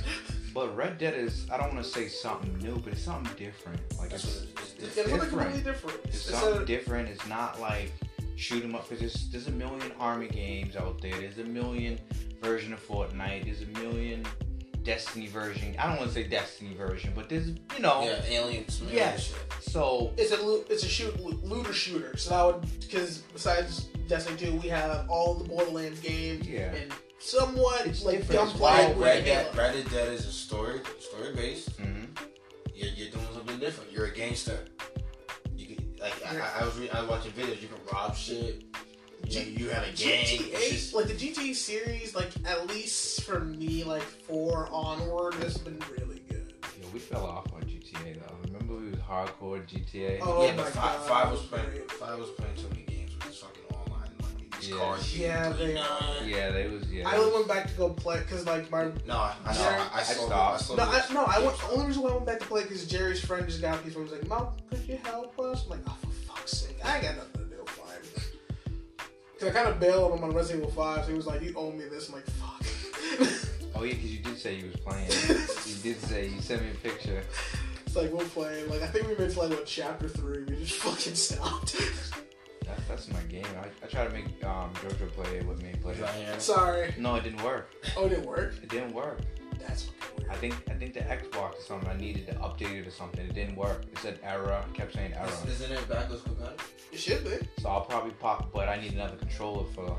But 0.54 0.76
Red 0.76 0.98
Dead 0.98 1.14
is, 1.14 1.46
I 1.50 1.56
don't 1.56 1.72
want 1.72 1.82
to 1.82 1.90
say 1.90 2.08
something 2.08 2.58
new, 2.58 2.76
but 2.76 2.92
it's 2.92 3.02
something 3.02 3.32
different. 3.38 3.80
Like, 3.98 4.12
it's. 4.12 4.42
It's 4.78 4.98
it's 4.98 5.10
something 5.10 5.62
different. 5.62 6.00
it's 6.04 6.28
It's 6.28 6.38
something 6.38 6.66
different. 6.66 7.08
It's 7.08 7.26
not 7.26 7.58
like 7.58 7.90
shoot 8.36 8.64
'em 8.64 8.74
up 8.74 8.88
because 8.88 9.00
there's, 9.00 9.30
there's 9.30 9.46
a 9.48 9.50
million 9.52 9.92
army 9.98 10.28
games 10.28 10.76
out 10.76 11.00
there. 11.00 11.12
There's 11.18 11.38
a 11.38 11.44
million 11.44 11.98
version 12.42 12.72
of 12.72 12.86
Fortnite. 12.86 13.44
There's 13.44 13.62
a 13.62 13.66
million 13.80 14.24
Destiny 14.82 15.28
version. 15.28 15.76
I 15.78 15.86
don't 15.86 15.98
want 15.98 16.08
to 16.08 16.14
say 16.14 16.24
Destiny 16.24 16.74
version, 16.74 17.12
but 17.14 17.28
there's, 17.28 17.48
you 17.50 17.78
know. 17.78 18.02
Yeah, 18.02 18.20
aliens. 18.40 18.80
man, 18.80 18.92
Yeah. 18.92 19.16
shit. 19.16 19.36
So, 19.60 20.12
It's 20.16 20.32
a 20.32 20.42
loo- 20.42 20.64
it's 20.68 20.82
a 20.82 20.88
shoot 20.88 21.20
looter 21.20 21.72
shooter. 21.72 22.16
So 22.16 22.30
that 22.30 22.44
would 22.60 22.80
because 22.80 23.18
besides 23.32 23.86
Destiny 24.08 24.36
2, 24.38 24.56
we 24.56 24.68
have 24.70 25.08
all 25.08 25.34
the 25.34 25.44
Borderlands 25.44 26.00
games 26.00 26.48
Yeah. 26.48 26.74
and 26.74 26.92
somewhat 27.20 27.86
It's 27.86 28.02
like 28.02 28.18
different. 28.18 28.40
gunplay. 28.50 28.60
Why 28.60 28.86
with 28.88 28.96
Red 28.98 29.24
Dead, 29.24 29.56
Red 29.56 29.88
Dead 29.90 30.12
is 30.12 30.26
a 30.26 30.32
story, 30.32 30.80
story 30.98 31.32
based. 31.32 31.80
mhm. 31.80 32.08
You're, 32.74 32.90
you're 32.96 33.10
doing 33.10 33.26
something 33.32 33.60
different. 33.60 33.92
You're 33.92 34.06
a 34.06 34.10
gangster. 34.12 34.64
You 36.34 36.38
can, 36.40 36.46
like 36.48 36.56
I, 36.56 36.60
I 36.62 36.64
was 36.64 36.78
re- 36.78 36.90
I 36.90 37.00
was 37.00 37.10
watching 37.10 37.32
videos. 37.32 37.62
You 37.62 37.68
can 37.68 37.78
rob 37.92 38.16
shit. 38.16 38.64
You, 39.28 39.38
know, 39.40 39.46
you 39.46 39.68
have 39.70 39.84
a 39.84 39.92
gang. 39.92 40.24
It's 40.24 40.32
GTA, 40.32 40.68
just- 40.70 40.94
like 40.94 41.06
the 41.06 41.14
GTA 41.14 41.54
series, 41.54 42.14
like 42.14 42.30
at 42.44 42.66
least 42.68 43.22
for 43.22 43.40
me, 43.40 43.84
like 43.84 44.02
four 44.02 44.68
onward 44.72 45.34
has 45.34 45.58
been 45.58 45.78
really 45.96 46.22
good. 46.28 46.52
Yeah, 46.80 46.86
we 46.92 46.98
fell 46.98 47.24
off 47.26 47.52
on 47.54 47.62
GTA 47.62 48.16
though. 48.20 48.34
Remember 48.46 48.74
we 48.74 48.90
was 48.90 48.98
hardcore 48.98 49.64
GTA? 49.66 50.18
Oh 50.22 50.44
yeah, 50.44 50.50
my 50.56 50.62
but 50.64 50.72
five, 50.72 50.98
God, 50.98 51.08
five 51.08 51.30
was 51.30 51.40
great. 51.42 51.62
playing. 51.64 51.88
Five 51.88 52.18
was 52.18 52.30
playing 52.30 52.54
too 52.56 52.68
many 52.70 52.82
games 52.82 53.12
with 53.14 53.26
this 53.26 53.38
fucking 53.38 53.62
online. 53.76 54.10
Like, 54.20 54.60
these 54.60 54.70
Yeah. 54.70 54.76
cars. 54.76 55.16
you 55.16 55.22
Yeah, 55.26 55.42
can 55.44 55.52
play 55.54 55.66
they 55.68 55.74
now. 55.74 55.98
are. 56.20 56.24
Yeah, 56.26 56.50
they 56.50 56.66
was 56.66 56.90
yeah. 56.92 57.08
I 57.08 57.18
went 57.32 57.46
back 57.48 57.68
to 57.68 57.74
go 57.74 57.90
play 57.90 58.18
because 58.18 58.44
like 58.44 58.70
my 58.72 58.86
No, 59.06 59.18
I, 59.18 59.34
I, 59.46 59.52
Jerry- 59.54 59.66
I, 59.76 59.88
I, 59.94 59.98
I 59.98 60.02
sold 60.02 60.28
stopped. 60.30 60.54
I 60.60 60.64
sold 60.64 60.78
no, 60.80 60.84
I, 60.84 60.98
it. 60.98 61.04
no, 61.12 61.24
I 61.26 61.38
went. 61.38 61.58
The 61.58 61.66
only 61.70 61.86
reason 61.86 62.02
why 62.02 62.10
I 62.10 62.14
went 62.14 62.26
back 62.26 62.40
to 62.40 62.46
play 62.46 62.62
because 62.64 62.86
Jerry's 62.86 63.24
friend 63.24 63.46
just 63.46 63.60
got 63.60 63.78
a 63.78 63.82
piece 63.82 63.94
where 63.94 64.04
he 64.04 64.10
was 64.10 64.18
like, 64.20 64.28
"Mom, 64.28 64.48
could 64.68 64.80
you 64.88 64.98
help 65.04 65.38
us?" 65.38 65.62
I'm 65.64 65.70
like, 65.70 65.80
"Oh, 65.86 65.96
for 66.46 66.86
I 66.86 66.94
ain't 66.96 67.02
got 67.04 67.16
nothing 67.16 67.32
to 67.44 67.56
do. 67.56 67.60
with 67.60 67.68
Fine." 67.70 68.22
Cause 69.38 69.48
I 69.48 69.50
kind 69.52 69.68
of 69.68 69.80
bailed 69.80 70.16
him 70.18 70.24
on 70.24 70.32
Resident 70.32 70.62
Evil 70.68 70.74
Five, 70.74 71.04
so 71.04 71.10
he 71.10 71.16
was 71.16 71.26
like, 71.26 71.42
"You 71.42 71.52
owe 71.56 71.70
me 71.72 71.84
this." 71.88 72.08
I'm 72.08 72.14
like, 72.16 72.26
"Fuck." 72.26 73.38
Oh 73.74 73.84
yeah, 73.84 73.94
because 73.94 74.12
you 74.12 74.18
did 74.22 74.38
say 74.38 74.54
you 74.56 74.66
was 74.66 74.76
playing. 74.76 75.08
you 75.66 75.74
did 75.82 75.98
say 76.02 76.26
you 76.28 76.40
sent 76.42 76.60
me 76.62 76.68
a 76.70 76.74
picture. 76.74 77.22
it's 77.86 77.96
like 77.96 78.10
we're 78.12 78.22
playing. 78.26 78.68
Like 78.68 78.82
I 78.82 78.86
think 78.86 79.08
we 79.08 79.14
made 79.16 79.30
to 79.30 79.40
like 79.40 79.48
what 79.50 79.64
chapter 79.66 80.08
three. 80.08 80.44
We 80.44 80.56
just 80.56 80.74
fucking 80.82 81.14
stopped. 81.14 81.74
That's 82.66 82.86
that's 82.86 83.08
my 83.10 83.22
game. 83.22 83.46
I, 83.60 83.68
I 83.84 83.88
tried 83.88 84.08
to 84.08 84.12
make 84.12 84.26
um 84.44 84.72
Jojo 84.74 85.10
play 85.12 85.38
it 85.38 85.46
with 85.46 85.62
me, 85.62 85.72
but 85.82 85.98
Right 85.98 86.10
here. 86.16 86.38
Sorry. 86.38 86.94
no, 86.98 87.14
it 87.16 87.24
didn't 87.24 87.42
work. 87.42 87.70
Oh, 87.96 88.04
it 88.04 88.10
didn't 88.10 88.26
work. 88.26 88.54
It 88.62 88.68
didn't 88.68 88.92
work. 88.92 89.20
That's 89.58 89.84
fucking 89.84 90.21
I 90.32 90.36
think 90.36 90.54
I 90.70 90.74
think 90.74 90.94
the 90.94 91.00
Xbox 91.00 91.58
or 91.58 91.62
something. 91.62 91.88
I 91.90 91.96
needed 91.96 92.26
to 92.28 92.34
update 92.36 92.72
it 92.80 92.86
or 92.86 92.90
something. 92.90 93.20
It 93.26 93.34
didn't 93.34 93.54
work. 93.56 93.82
It 93.92 93.98
said 93.98 94.18
error. 94.24 94.64
It 94.68 94.74
kept 94.74 94.94
saying 94.94 95.12
error. 95.12 95.28
Isn't 95.46 95.70
it 95.72 95.88
backwards 95.88 96.22
compatible? 96.22 96.56
It 96.90 96.98
should 96.98 97.22
be. 97.24 97.46
So 97.60 97.68
I'll 97.68 97.82
probably 97.84 98.12
pop, 98.12 98.50
but 98.52 98.68
I 98.68 98.80
need 98.80 98.94
another 98.94 99.16
controller 99.16 99.64
for 99.74 99.96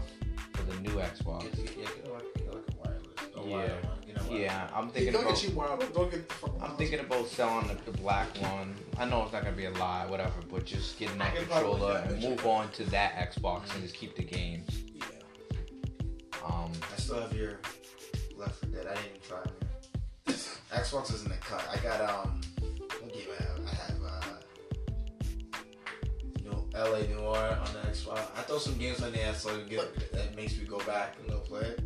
for 0.54 0.63
the 0.63 0.80
new 0.82 0.89
Xbox. 1.00 1.43
Get, 1.43 1.56
get, 1.56 1.78
yeah, 1.78 1.84
get 1.86 2.12
like, 2.13 2.34
get 2.36 2.54
like 2.54 2.63
a 2.67 2.78
wireless. 2.78 3.08
A 3.36 3.48
Yeah. 3.48 3.56
wired 3.56 3.84
one. 3.86 3.93
You 4.08 4.13
know 4.15 4.22
what? 4.24 4.39
Yeah, 4.39 4.69
I'm 4.74 4.86
Hey, 4.88 4.91
thinking 4.93 5.13
don't 5.13 5.24
about. 5.24 5.36
get 5.36 5.43
you 5.50 5.56
wild. 5.56 5.93
Don't 5.93 6.12
get. 6.12 6.34
I'm 6.62 6.76
thinking 6.78 7.00
about 7.00 7.28
selling 7.28 7.67
the, 7.67 7.91
the 7.91 7.98
black 7.98 8.28
one. 8.41 8.76
I 8.98 9.06
know 9.06 9.24
it's 9.24 9.34
not 9.34 9.43
gonna 9.43 9.56
be 9.56 9.65
a 9.65 9.72
lie, 9.72 10.06
whatever, 10.08 10.34
but 10.52 10.65
just 10.65 10.98
getting 11.00 11.17
that 11.19 11.34
I 11.34 11.36
can 11.38 11.46
probably 11.46 11.72
controller 11.80 11.98
and 12.08 12.22
shit. 12.22 12.30
move 12.32 12.46
on 12.46 12.72
to 12.72 12.84
that 12.91 13.15
Xbox 13.34 13.72
and 13.74 13.84
just 13.84 13.96
keep 13.96 14.15
the 14.15 14.24
games. 14.24 14.69
Yeah. 14.96 15.04
Um, 16.46 16.72
I 16.91 16.98
still 17.00 17.22
have 17.22 17.34
your 17.36 17.60
Left 18.38 18.56
4 18.65 18.69
Dead. 18.69 18.88
I 18.88 18.93
didn't 18.96 19.06
even 19.10 19.22
try 19.28 19.39
it. 19.39 19.46
Man. 19.62 19.69
Xbox 20.74 21.14
is 21.14 21.24
in 21.24 21.30
the 21.30 21.38
cut. 21.38 21.64
I 21.72 21.78
got 21.78 22.02
um. 22.02 22.42
What 23.02 23.14
game 23.14 23.28
I 23.40 23.44
have? 23.44 23.60
I 23.66 23.76
have 23.76 24.04
uh. 24.04 25.58
New 26.44 26.68
LA 26.76 27.16
Noire 27.16 27.58
on 27.60 27.74
the 27.74 27.80
Xbox. 27.90 28.20
I 28.36 28.42
throw 28.42 28.58
some 28.58 28.78
games 28.78 29.02
on 29.02 29.12
there 29.12 29.34
so 29.34 29.56
it 29.56 29.70
get, 29.70 30.12
that 30.14 30.36
makes 30.36 30.58
me 30.58 30.66
go 30.66 30.80
back 30.80 31.16
and 31.20 31.30
go 31.30 31.40
play 31.40 31.62
it. 31.62 31.82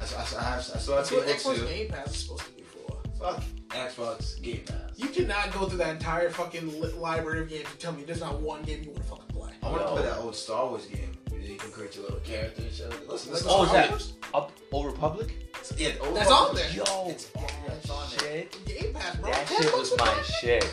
I, 0.00 0.04
I, 0.04 0.18
I 0.20 0.22
have. 0.22 0.58
I 0.58 0.60
still 0.60 0.96
have 0.96 1.08
That's 1.08 1.12
what 1.12 1.26
Xbox 1.26 1.56
2. 1.60 1.66
Game 1.66 1.88
Pass 1.88 2.10
is 2.10 2.16
supposed 2.22 2.44
to 2.44 2.50
be 2.52 2.62
for. 2.62 2.96
Fuck 3.18 3.42
Xbox 3.68 4.40
Game 4.42 4.62
Pass. 4.66 4.92
You 4.96 5.08
cannot 5.08 5.52
go 5.52 5.66
through 5.68 5.78
that 5.78 5.90
entire 5.96 6.30
fucking 6.30 6.80
library 7.00 7.40
of 7.42 7.48
games 7.48 7.66
and 7.70 7.78
tell 7.78 7.92
me 7.92 8.04
there's 8.04 8.20
not 8.20 8.40
one 8.40 8.62
game 8.62 8.82
you 8.84 8.90
want 8.90 9.02
to 9.02 9.08
fucking 9.08 9.26
play. 9.28 9.52
I 9.62 9.68
want 9.70 9.82
to 9.82 9.88
play 9.88 10.02
that 10.02 10.18
old 10.18 10.34
Star 10.36 10.66
Wars 10.68 10.86
game. 10.86 11.12
You 11.32 11.56
can 11.56 11.70
create 11.70 11.94
your 11.96 12.04
little 12.04 12.20
character 12.20 12.62
and 12.62 12.72
shit. 12.72 12.88
Listen, 13.08 13.32
Like 13.32 13.42
listen. 13.42 13.46
Oh, 13.50 13.64
is 13.64 13.72
that- 13.72 13.90
Wars? 13.90 14.12
up 14.34 14.52
Old 14.70 14.86
Republic. 14.86 15.34
Yeah, 15.76 15.92
the 15.92 16.00
old 16.00 16.16
That's 16.16 16.30
on 16.30 16.54
there. 16.54 16.70
Yo, 16.70 16.82
It's 17.08 17.30
on, 17.36 17.44
it's 17.66 17.90
on 17.90 18.10
there. 18.10 18.18
shit. 18.20 18.64
Game 18.66 18.94
Pass, 18.94 19.16
bro. 19.16 19.30
That 19.30 19.48
shit 19.48 19.72
was 19.72 19.96
my 19.98 20.04
that? 20.06 20.24
shit. 20.24 20.72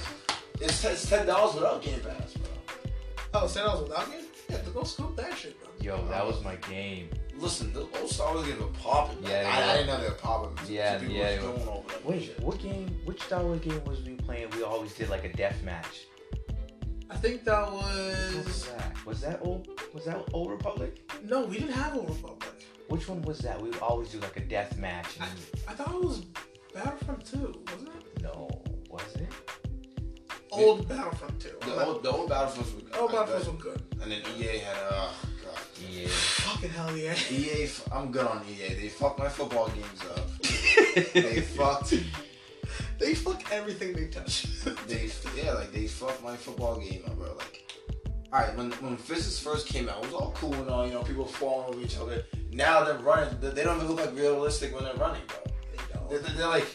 It's, 0.62 0.84
it's 0.86 1.10
ten 1.10 1.26
dollars 1.28 1.56
without 1.56 1.82
Game 1.82 2.00
Pass, 2.00 2.34
bro. 2.34 2.50
Oh, 3.34 3.48
ten 3.48 3.66
dollars 3.66 3.88
without 3.90 4.10
game? 4.12 4.22
Yeah, 4.50 4.58
the 4.58 4.72
go 4.72 4.84
scoop 4.84 5.16
that 5.18 5.38
shit, 5.38 5.60
bro. 5.62 5.70
Yo, 5.82 6.08
that 6.08 6.26
was 6.26 6.44
my 6.44 6.56
game. 6.56 7.10
Listen, 7.38 7.74
the 7.74 7.82
old 8.00 8.10
Star 8.10 8.34
Wars 8.34 8.48
games 8.48 8.60
were 8.62 8.68
popping. 8.68 9.18
Yeah, 9.24 9.30
I, 9.32 9.42
yeah. 9.42 9.72
I 9.72 9.78
didn't 9.78 9.88
know 9.88 10.02
they 10.02 10.08
were 10.08 10.14
popping. 10.16 10.74
Yeah, 10.74 10.98
People 11.00 11.16
yeah, 11.16 11.32
was 11.36 11.40
going 11.58 11.68
over 11.68 11.88
that 11.90 12.06
Wait, 12.06 12.24
shit. 12.24 12.40
what 12.40 12.60
game? 12.60 12.98
Which 13.04 13.22
Star 13.24 13.44
Wars 13.44 13.60
game 13.60 13.84
was 13.86 14.02
we 14.04 14.14
playing? 14.16 14.50
We 14.52 14.64
always 14.64 14.94
did 14.94 15.10
like 15.10 15.26
a 15.26 15.34
death 15.34 15.62
match. 15.64 16.06
I 17.10 17.18
think 17.18 17.44
that 17.44 17.62
What 17.72 17.84
was 17.84 18.36
was 18.46 18.66
that? 18.68 19.06
Was 19.06 19.22
that 19.22 19.40
old? 19.44 19.68
Was 19.94 20.06
that 20.06 20.24
Old 20.34 20.50
Republic? 20.52 21.12
no, 21.26 21.46
we 21.46 21.58
didn't 21.60 21.74
have 21.74 21.96
Old 21.96 22.10
Republic. 22.10 22.66
Which 22.90 23.08
one 23.10 23.22
was 23.24 23.40
that? 23.40 23.62
We 23.62 23.70
would 23.70 23.80
always 23.80 24.10
do 24.10 24.20
like 24.20 24.38
a 24.38 24.42
death 24.42 24.78
match. 24.78 25.18
And 25.20 25.30
I 25.68 25.74
thought 25.74 25.94
it 25.94 26.04
was 26.04 26.26
Battlefront 26.74 27.26
2, 27.26 27.38
wasn't 27.72 27.90
it? 27.90 28.06
no, 28.22 28.50
was 28.90 29.16
it? 29.16 29.28
Old 30.52 30.88
Battlefront 30.88 31.40
2. 31.40 31.50
The 31.62 31.86
old, 31.86 32.04
the 32.04 32.10
old 32.12 32.30
Battlefronts 32.30 32.76
were 32.76 32.82
good. 32.82 32.96
Old 32.98 33.12
I 33.12 33.14
Battlefronts 33.16 33.48
were 33.48 33.54
good. 33.60 33.82
And 34.02 34.12
then 34.12 34.22
EA 34.38 34.60
had, 34.60 34.78
uh, 34.90 35.10
God. 35.44 35.60
Yeah. 35.90 36.08
Fucking 36.08 36.70
hell 36.70 36.96
yeah. 36.98 37.16
EA, 37.30 37.70
I'm 37.92 38.12
good 38.12 38.26
on 38.26 38.42
EA. 38.50 38.74
They 38.76 38.90
fucked 38.90 39.20
my 39.20 39.30
football 39.30 39.68
games 39.70 40.02
up. 40.16 40.42
they 41.14 41.42
fucked, 41.42 41.94
They 43.00 43.14
fuck 43.16 43.52
everything 43.52 43.94
they 43.94 44.08
touch. 44.08 44.46
they, 44.88 45.10
yeah, 45.36 45.54
like 45.54 45.72
they 45.74 45.88
fucked 45.88 46.24
my 46.24 46.36
football 46.36 46.78
game 46.80 47.04
up, 47.06 47.18
bro. 47.18 47.36
Like, 47.36 47.70
alright, 48.34 48.56
when, 48.56 48.72
when 48.74 48.96
physics 48.96 49.40
first 49.40 49.68
came 49.68 49.90
out, 49.90 49.98
it 50.04 50.06
was 50.06 50.14
all 50.14 50.32
cool 50.36 50.54
and 50.54 50.70
all, 50.70 50.88
you 50.88 50.94
know, 50.94 51.04
people 51.04 51.26
falling 51.26 51.74
over 51.74 51.82
each 51.84 51.98
other. 51.98 52.24
Now 52.56 52.86
they're 52.86 52.98
running, 53.00 53.38
they 53.42 53.64
don't 53.64 53.76
even 53.76 53.90
look 53.90 54.00
like 54.06 54.16
realistic 54.16 54.74
when 54.74 54.86
they're 54.86 54.94
running, 54.96 55.22
bro. 55.28 55.38
They 56.10 56.24
don't. 56.24 56.38
They're, 56.38 56.48
like, 56.48 56.66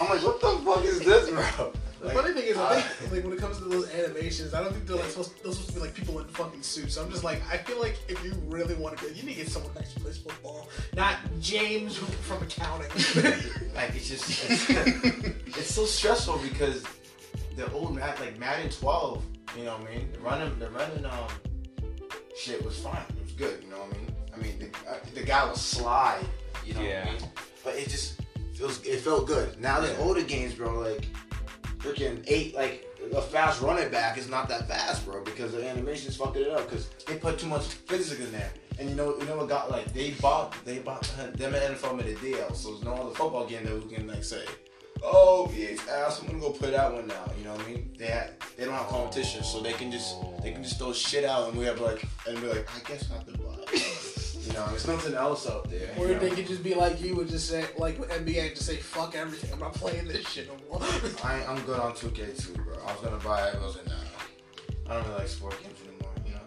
I'm 0.00 0.08
like, 0.08 0.22
what 0.22 0.40
the 0.40 0.62
fuck 0.64 0.82
is 0.84 1.00
this, 1.00 1.28
bro? 1.28 1.72
The 2.00 2.06
Like, 2.06 2.16
funny 2.16 2.32
thing 2.32 2.44
is, 2.44 2.56
I 2.56 2.76
uh, 2.76 2.80
think 2.80 3.12
like 3.12 3.24
when 3.24 3.32
it 3.34 3.38
comes 3.40 3.58
to 3.58 3.64
those 3.64 3.90
animations, 3.90 4.54
I 4.54 4.62
don't 4.62 4.72
think 4.72 4.86
they're 4.86 4.96
like 4.96 5.10
supposed, 5.10 5.34
they're 5.44 5.52
supposed 5.52 5.68
to 5.68 5.74
be 5.74 5.80
like 5.80 5.94
people 5.94 6.18
in 6.18 6.26
fucking 6.28 6.62
suits. 6.62 6.94
So 6.94 7.02
I'm 7.04 7.10
just 7.10 7.24
like, 7.24 7.42
I 7.52 7.58
feel 7.58 7.78
like 7.78 7.98
if 8.08 8.24
you 8.24 8.32
really 8.46 8.74
want 8.76 8.96
to 8.96 9.12
you 9.12 9.22
need 9.22 9.34
to 9.34 9.40
get 9.42 9.50
someone 9.50 9.74
that 9.74 9.82
actually 9.82 10.04
plays 10.04 10.16
football, 10.16 10.66
not 10.96 11.16
James 11.40 11.98
from 11.98 12.42
accounting. 12.42 12.88
like 13.74 13.94
it's 13.94 14.08
just 14.08 14.50
it's, 14.50 14.70
it's 15.58 15.74
so 15.74 15.84
stressful 15.84 16.38
because 16.38 16.84
the 17.56 17.70
old 17.72 17.94
Mad 17.94 18.18
like 18.18 18.38
Madden 18.38 18.70
12 18.70 19.22
You 19.58 19.64
know 19.64 19.76
what 19.76 19.90
I 19.90 19.94
mean? 19.94 20.10
The 20.12 20.20
running, 20.20 20.58
the 20.58 20.70
running, 20.70 21.04
um, 21.04 21.28
shit 22.34 22.64
was 22.64 22.78
fine. 22.78 23.02
It 23.10 23.22
was 23.24 23.32
good. 23.32 23.62
You 23.62 23.68
know 23.68 23.76
what 23.80 23.94
I 23.94 23.98
mean? 23.98 24.09
I 24.40 24.42
mean, 24.42 24.58
the, 24.58 24.90
uh, 24.90 24.96
the 25.14 25.22
guy 25.22 25.44
was 25.48 25.60
sly, 25.60 26.18
You 26.64 26.74
know 26.74 26.82
Yeah. 26.82 27.04
what 27.06 27.08
I 27.08 27.12
mean? 27.20 27.30
But 27.64 27.74
it 27.76 27.88
just 27.88 28.20
feels, 28.54 28.84
it 28.84 29.00
felt 29.00 29.26
good. 29.26 29.58
Now 29.60 29.80
the 29.80 29.88
Yeah. 29.92 29.98
older 30.00 30.22
games, 30.22 30.54
bro, 30.54 30.78
like 30.78 31.06
freaking 31.78 32.22
eight, 32.26 32.54
like 32.54 32.86
a 33.14 33.22
fast 33.22 33.60
running 33.62 33.90
back 33.90 34.18
is 34.18 34.28
not 34.28 34.48
that 34.48 34.68
fast, 34.68 35.04
bro, 35.06 35.22
because 35.24 35.52
the 35.52 35.66
animations 35.66 36.16
fucking 36.16 36.42
it 36.42 36.50
up 36.50 36.68
because 36.68 36.88
they 37.06 37.16
put 37.16 37.38
too 37.38 37.46
much 37.46 37.64
physics 37.66 38.20
in 38.20 38.30
there. 38.32 38.52
And 38.78 38.88
you 38.88 38.94
know, 38.94 39.16
you 39.18 39.24
know 39.26 39.36
what 39.36 39.48
got 39.48 39.70
like 39.70 39.92
they 39.92 40.10
bought, 40.12 40.54
they 40.64 40.78
bought 40.78 41.02
them 41.34 41.54
and 41.54 41.76
NFL 41.76 41.96
made 41.96 42.06
a 42.06 42.14
deal, 42.20 42.52
so 42.54 42.70
there's 42.72 42.84
no 42.84 42.94
other 42.94 43.14
football 43.14 43.46
game 43.46 43.64
that 43.64 43.74
we 43.84 43.94
can 43.94 44.06
like 44.06 44.24
say. 44.24 44.44
Oh, 45.02 45.46
VA's 45.50 45.80
ass. 45.88 46.20
I'm 46.20 46.26
gonna 46.26 46.40
go 46.40 46.50
play 46.50 46.70
that 46.72 46.92
one 46.92 47.06
now. 47.06 47.24
You 47.38 47.44
know 47.44 47.54
what 47.54 47.64
I 47.64 47.68
mean? 47.70 47.94
They 47.98 48.06
had, 48.08 48.32
they 48.58 48.66
don't 48.66 48.74
have 48.74 48.88
competition, 48.88 49.42
so 49.42 49.60
they 49.60 49.72
can 49.72 49.90
just 49.90 50.16
they 50.42 50.52
can 50.52 50.62
just 50.62 50.78
throw 50.78 50.92
shit 50.92 51.24
out, 51.24 51.48
and 51.48 51.58
we 51.58 51.64
have 51.64 51.80
like 51.80 52.02
and 52.28 52.38
be 52.40 52.48
like, 52.48 52.68
I 52.76 52.86
guess 52.86 53.08
not 53.08 53.24
the 53.24 53.32
buy. 53.38 53.56
you 54.50 54.56
know, 54.56 54.66
there's 54.68 54.86
nothing 54.86 55.14
else 55.14 55.48
out 55.48 55.70
there. 55.70 55.88
Or 55.98 56.06
you 56.08 56.14
know? 56.14 56.18
they 56.20 56.30
could 56.30 56.46
just 56.46 56.62
be 56.62 56.74
like 56.74 57.00
you 57.00 57.20
and 57.20 57.30
just 57.30 57.48
say, 57.48 57.64
like 57.78 57.98
with 57.98 58.10
NBA, 58.10 58.40
and 58.46 58.50
just 58.54 58.66
say, 58.66 58.76
fuck 58.76 59.14
everything. 59.14 59.52
I'm 59.52 59.60
not 59.60 59.74
playing 59.74 60.06
this 60.08 60.28
shit 60.28 60.48
no 60.48 60.56
more. 60.68 60.80
I, 61.24 61.44
I'm 61.46 61.60
good 61.62 61.78
on 61.80 61.92
2K2, 61.92 62.56
bro. 62.64 62.74
I 62.86 62.92
was 62.92 63.00
gonna 63.02 63.16
buy 63.18 63.48
it, 63.48 63.54
but 63.54 63.62
I 63.62 63.66
was 63.66 63.76
like, 63.76 63.86
nah. 63.86 63.94
I 64.88 64.94
don't 64.94 65.04
really 65.06 65.18
like 65.20 65.28
sport 65.28 65.54
games 65.62 65.78
anymore, 65.88 66.10
you 66.26 66.32
know? 66.32 66.40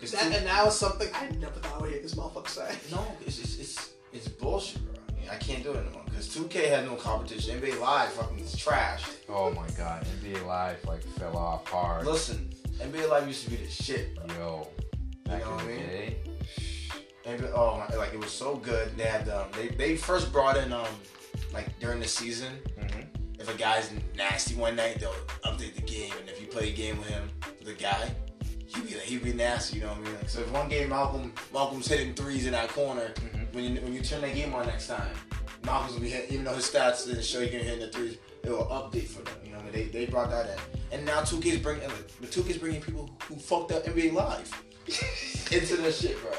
Cause 0.00 0.12
that, 0.12 0.22
two- 0.30 0.36
and 0.36 0.44
now 0.46 0.64
was 0.66 0.78
something 0.78 1.08
I 1.14 1.28
never 1.40 1.58
thought 1.58 1.78
I 1.78 1.82
would 1.82 1.90
hear 1.90 2.00
this 2.02 2.14
motherfucker 2.14 2.48
say. 2.48 2.74
no, 2.94 3.04
it's, 3.26 3.38
it's 3.40 3.58
it's 3.58 3.90
it's 4.12 4.28
bullshit, 4.28 4.82
bro. 4.84 4.94
I, 5.08 5.20
mean, 5.20 5.28
I 5.30 5.36
can't 5.36 5.62
do 5.64 5.72
it 5.72 5.78
anymore. 5.78 6.02
Cause 6.14 6.28
2K 6.36 6.68
has 6.68 6.84
no 6.86 6.94
competition. 6.96 7.60
NBA 7.60 7.80
Live 7.80 8.12
fucking 8.12 8.38
is 8.38 8.56
trash. 8.56 9.04
Oh 9.28 9.50
my 9.52 9.66
god, 9.76 10.06
NBA 10.22 10.46
Live 10.46 10.84
like 10.84 11.02
fell 11.18 11.36
off 11.36 11.66
hard. 11.66 12.06
Listen, 12.06 12.48
NBA 12.78 13.08
Live 13.10 13.26
used 13.26 13.44
to 13.44 13.50
be 13.50 13.56
the 13.56 13.68
shit, 13.68 14.14
bro. 14.14 14.36
Yo, 14.36 14.68
You 15.26 15.30
back 15.32 15.40
know 15.44 15.50
what 15.50 15.60
I 15.60 15.62
in 15.62 15.66
the 15.68 15.74
mean? 15.82 15.86
day. 15.90 16.16
NBA, 17.26 17.52
oh 17.54 17.76
my, 17.88 17.96
like 17.96 18.12
it 18.14 18.18
was 18.20 18.30
so 18.32 18.56
good. 18.56 18.96
They 18.96 19.04
had 19.04 19.28
um, 19.28 19.48
they 19.56 19.68
they 19.68 19.96
first 19.96 20.32
brought 20.32 20.56
in 20.56 20.72
um, 20.72 20.86
like 21.52 21.78
during 21.80 22.00
the 22.00 22.08
season. 22.08 22.52
Mhm. 22.78 23.06
If 23.38 23.54
a 23.54 23.56
guy's 23.58 23.90
nasty 24.16 24.54
one 24.54 24.76
night, 24.76 24.98
they'll 25.00 25.14
update 25.44 25.74
the 25.74 25.82
game, 25.82 26.12
and 26.20 26.28
if 26.28 26.40
you 26.40 26.46
play 26.46 26.68
a 26.70 26.72
game 26.72 26.98
with 26.98 27.08
him, 27.08 27.30
the 27.64 27.72
guy, 27.72 28.10
he'd 28.66 28.86
be 28.86 28.94
like, 28.94 29.02
he'd 29.04 29.24
be 29.24 29.32
nasty. 29.32 29.76
You 29.76 29.82
know 29.84 29.88
what 29.88 29.98
I 29.98 30.00
mean? 30.02 30.14
Like, 30.16 30.28
so 30.28 30.40
if 30.40 30.50
one 30.52 30.68
game 30.68 30.88
Malcolm 30.90 31.32
Malcolm's 31.52 31.88
hitting 31.88 32.14
threes 32.14 32.46
in 32.46 32.52
that 32.52 32.68
corner, 32.70 33.12
Mhm. 33.16 33.54
when 33.54 33.64
you 33.64 33.80
when 33.80 33.92
you 33.92 34.02
turn 34.02 34.20
that 34.22 34.34
game 34.34 34.54
on 34.54 34.66
next 34.66 34.88
time, 34.88 35.12
Malcolm's 35.64 35.92
gonna 35.92 36.04
be 36.04 36.10
hit, 36.10 36.30
even 36.30 36.44
though 36.44 36.54
his 36.54 36.64
stats 36.70 37.06
didn't 37.06 37.24
show 37.24 37.40
you 37.40 37.48
can 37.50 37.60
hit 37.60 37.80
the 37.80 37.88
threes. 37.88 38.16
It 38.42 38.50
will 38.50 38.64
update 38.66 39.06
for 39.08 39.20
them. 39.22 39.34
You 39.44 39.50
know, 39.52 39.58
what 39.58 39.66
I 39.74 39.76
mean? 39.76 39.90
they 39.92 39.98
they 40.00 40.06
brought 40.06 40.30
that 40.30 40.46
in, 40.46 40.96
and 40.98 41.06
now 41.06 41.20
two 41.22 41.40
kids 41.40 41.58
bringing 41.62 41.86
like, 41.88 42.08
the 42.20 42.26
2K's 42.26 42.56
bringing 42.58 42.80
people 42.80 43.10
who 43.28 43.36
fucked 43.36 43.72
up 43.72 43.84
NBA 43.84 44.12
Live 44.14 44.50
into 45.52 45.76
this 45.76 46.00
shit, 46.00 46.20
bro. 46.22 46.32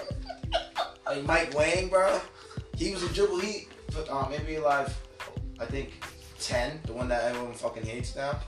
Like 1.12 1.26
Mike 1.26 1.54
Wang, 1.54 1.90
bro. 1.90 2.22
He 2.78 2.94
was 2.94 3.04
a 3.04 3.10
dribble. 3.14 3.40
He 3.42 3.68
um 4.10 4.32
NBA 4.32 4.64
Live, 4.64 4.98
I 5.60 5.66
think 5.66 6.02
ten, 6.40 6.80
the 6.86 6.94
one 6.94 7.10
that 7.10 7.24
everyone 7.24 7.54
fucking 7.54 7.84
hates 7.84 8.16
now. 8.16 8.40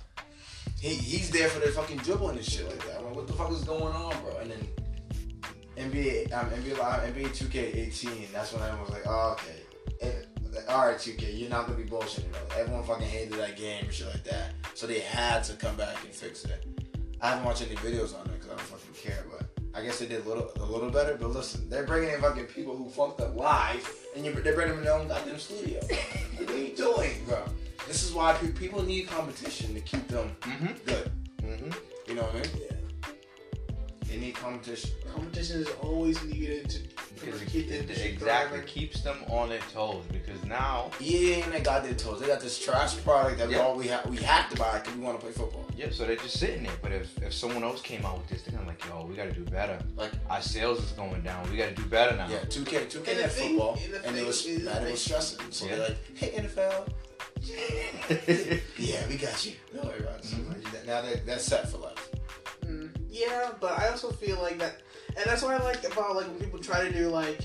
He 0.80 0.94
he's 0.94 1.30
there 1.30 1.50
for 1.50 1.60
the 1.60 1.74
fucking 1.74 1.98
dribbling 1.98 2.38
and 2.38 2.46
shit 2.46 2.66
like 2.66 2.80
that. 2.88 3.00
I'm 3.00 3.08
like, 3.08 3.16
what 3.16 3.28
the 3.28 3.34
fuck 3.34 3.52
is 3.52 3.66
going 3.66 3.94
on, 3.94 4.16
bro? 4.24 4.38
And 4.38 4.52
then 4.52 4.68
NBA 5.92 6.32
um 6.32 6.50
NBA 6.52 6.78
Live 6.78 7.14
NBA 7.14 7.30
2K18. 7.32 8.32
That's 8.32 8.54
when 8.54 8.64
everyone 8.64 8.86
was 8.86 8.92
like, 8.92 9.04
oh, 9.08 9.36
okay. 9.38 10.26
All 10.70 10.88
right, 10.88 10.98
2K, 10.98 11.38
you're 11.38 11.50
not 11.50 11.66
gonna 11.66 11.78
be 11.78 11.84
bullshitting, 11.84 12.32
bro. 12.32 12.58
Everyone 12.58 12.84
fucking 12.86 13.08
hated 13.08 13.34
that 13.40 13.58
game 13.58 13.84
and 13.84 13.94
shit 13.94 14.08
like 14.08 14.24
that. 14.24 14.54
So 14.74 14.88
they 14.88 15.02
had 15.02 15.44
to 15.46 15.54
come 15.54 15.76
back 15.76 15.98
and 16.06 16.14
fix 16.14 16.46
it. 16.46 16.66
I 17.20 17.32
haven't 17.32 17.44
watched 17.44 17.64
any 17.64 17.76
videos 17.76 18.18
on 18.18 18.26
it 18.28 18.40
because 18.40 18.48
I 18.48 18.56
don't 18.56 18.62
fucking 18.62 18.94
care, 18.94 19.26
but 19.30 19.53
I 19.76 19.82
guess 19.84 20.00
they 20.00 20.06
did 20.06 20.26
a 20.26 20.30
little, 20.30 20.52
a 20.60 20.66
little 20.66 20.90
better. 20.92 21.18
But 21.20 21.30
listen, 21.32 21.68
they're 21.70 21.86
bringing 21.86 22.14
in 22.14 22.22
fucking 22.22 22.46
people 22.46 22.76
who 22.78 22.90
fucked 22.90 23.22
up 23.22 23.36
live, 23.36 23.90
and 24.16 24.24
you, 24.26 24.32
they're 24.34 24.54
bringing 24.54 24.72
them 24.76 24.80
in 24.80 24.84
their 24.86 24.94
own 24.94 25.08
goddamn 25.08 25.40
studio. 25.40 25.80
what 26.38 26.50
are 26.50 26.58
you 26.58 26.76
doing, 26.76 27.12
bro? 27.28 27.44
This 27.88 28.04
is 28.04 28.14
why 28.14 28.34
people 28.34 28.84
need 28.84 29.08
competition 29.08 29.74
to 29.74 29.82
keep 29.82 30.08
them 30.08 30.36
Mhm. 30.42 30.86
good. 30.86 31.12
Mhm. 31.42 31.76
You 32.08 32.16
know 32.16 32.22
what 32.24 32.36
I 32.36 32.40
mean? 32.42 32.68
Yeah. 32.70 32.78
They 34.08 34.18
need 34.18 34.36
competition. 34.36 34.92
Bro. 35.04 35.14
Competition 35.16 35.62
is 35.62 35.68
always 35.82 36.24
needed 36.24 36.70
to, 36.70 36.80
Because 37.26 37.42
it, 37.42 37.48
keep 37.50 37.68
the 37.70 37.76
it 37.80 37.90
exactly 37.90 38.18
thriving. 38.60 38.66
keeps 38.68 39.02
them 39.02 39.18
on 39.30 39.50
their 39.50 39.60
toes. 39.74 40.04
Because 40.12 40.44
now, 40.46 40.92
EA 41.02 41.34
ain't 41.36 41.52
they 41.52 41.60
got 41.62 41.84
their 41.84 41.94
toes. 41.94 42.20
They 42.20 42.28
got 42.28 42.40
this 42.42 42.58
trash 42.64 42.96
product 43.04 43.38
that 43.40 43.48
we 43.48 43.56
Yeah. 43.56 43.62
all 43.62 43.76
we 43.76 43.88
have 43.88 44.06
we 44.08 44.18
have 44.18 44.50
to 44.50 44.58
buy 44.58 44.80
because 44.80 44.96
we 44.96 45.04
want 45.04 45.20
to 45.20 45.24
play 45.26 45.34
football. 45.34 45.66
yeah, 45.78 45.88
so 45.92 46.06
they're 46.06 46.16
just 46.16 46.40
sitting 46.40 46.64
there. 46.64 46.74
But 46.82 46.92
if, 46.92 47.18
if 47.24 47.34
someone 47.34 47.64
else 47.64 47.82
came 47.82 48.06
out 48.06 48.18
with 48.20 48.28
this, 48.30 48.42
they're 48.44 48.56
gonna 48.56 48.68
like, 48.68 48.84
yo, 48.86 49.06
we 49.06 49.16
gotta 49.16 49.32
do 49.34 49.44
better. 49.46 49.78
Like 49.96 50.12
Our 50.30 50.42
sales 50.42 50.80
is 50.84 50.92
going 50.92 51.22
down. 51.22 51.50
We 51.52 51.58
gotta 51.58 51.74
do 51.76 51.86
better 51.86 52.16
now. 52.16 52.28
yeah, 52.30 52.40
2K, 52.46 52.88
2K 52.90 53.08
And 53.12 53.20
had 53.22 53.32
thing- 53.32 53.50
football, 53.58 53.80
and 53.84 54.06
and 54.06 54.18
it 54.18 54.26
was 54.26 54.46
is, 54.46 54.64
that 54.66 54.84
it 54.84 54.92
was 54.92 55.02
stressing. 55.02 55.40
So 55.52 55.66
Yeah. 55.66 55.76
they're 55.76 55.88
like, 55.90 55.98
hey 56.18 56.30
NFL, 56.32 56.88
yeah, 58.78 59.08
we 59.08 59.18
got 59.18 59.46
you. 59.46 59.54
Don't 59.74 59.86
worry 59.86 60.00
about 60.00 60.20
it. 60.20 60.26
So, 60.26 60.38
like, 60.48 60.86
now 60.88 61.02
they're, 61.02 61.18
they're 61.26 61.40
set 61.40 61.70
for 61.70 61.78
life. 61.78 62.10
Mm, 62.66 62.90
yeah, 63.10 63.52
but 63.60 63.78
I 63.78 63.90
also 63.90 64.12
feel 64.12 64.38
like 64.42 64.58
that, 64.60 64.78
and 65.18 65.26
that's 65.26 65.42
what 65.42 65.54
I 65.60 65.64
like 65.64 65.84
about 65.84 66.16
like 66.16 66.28
when 66.28 66.40
people 66.40 66.60
try 66.60 66.84
to 66.84 66.92
do 66.92 67.10
like 67.10 67.40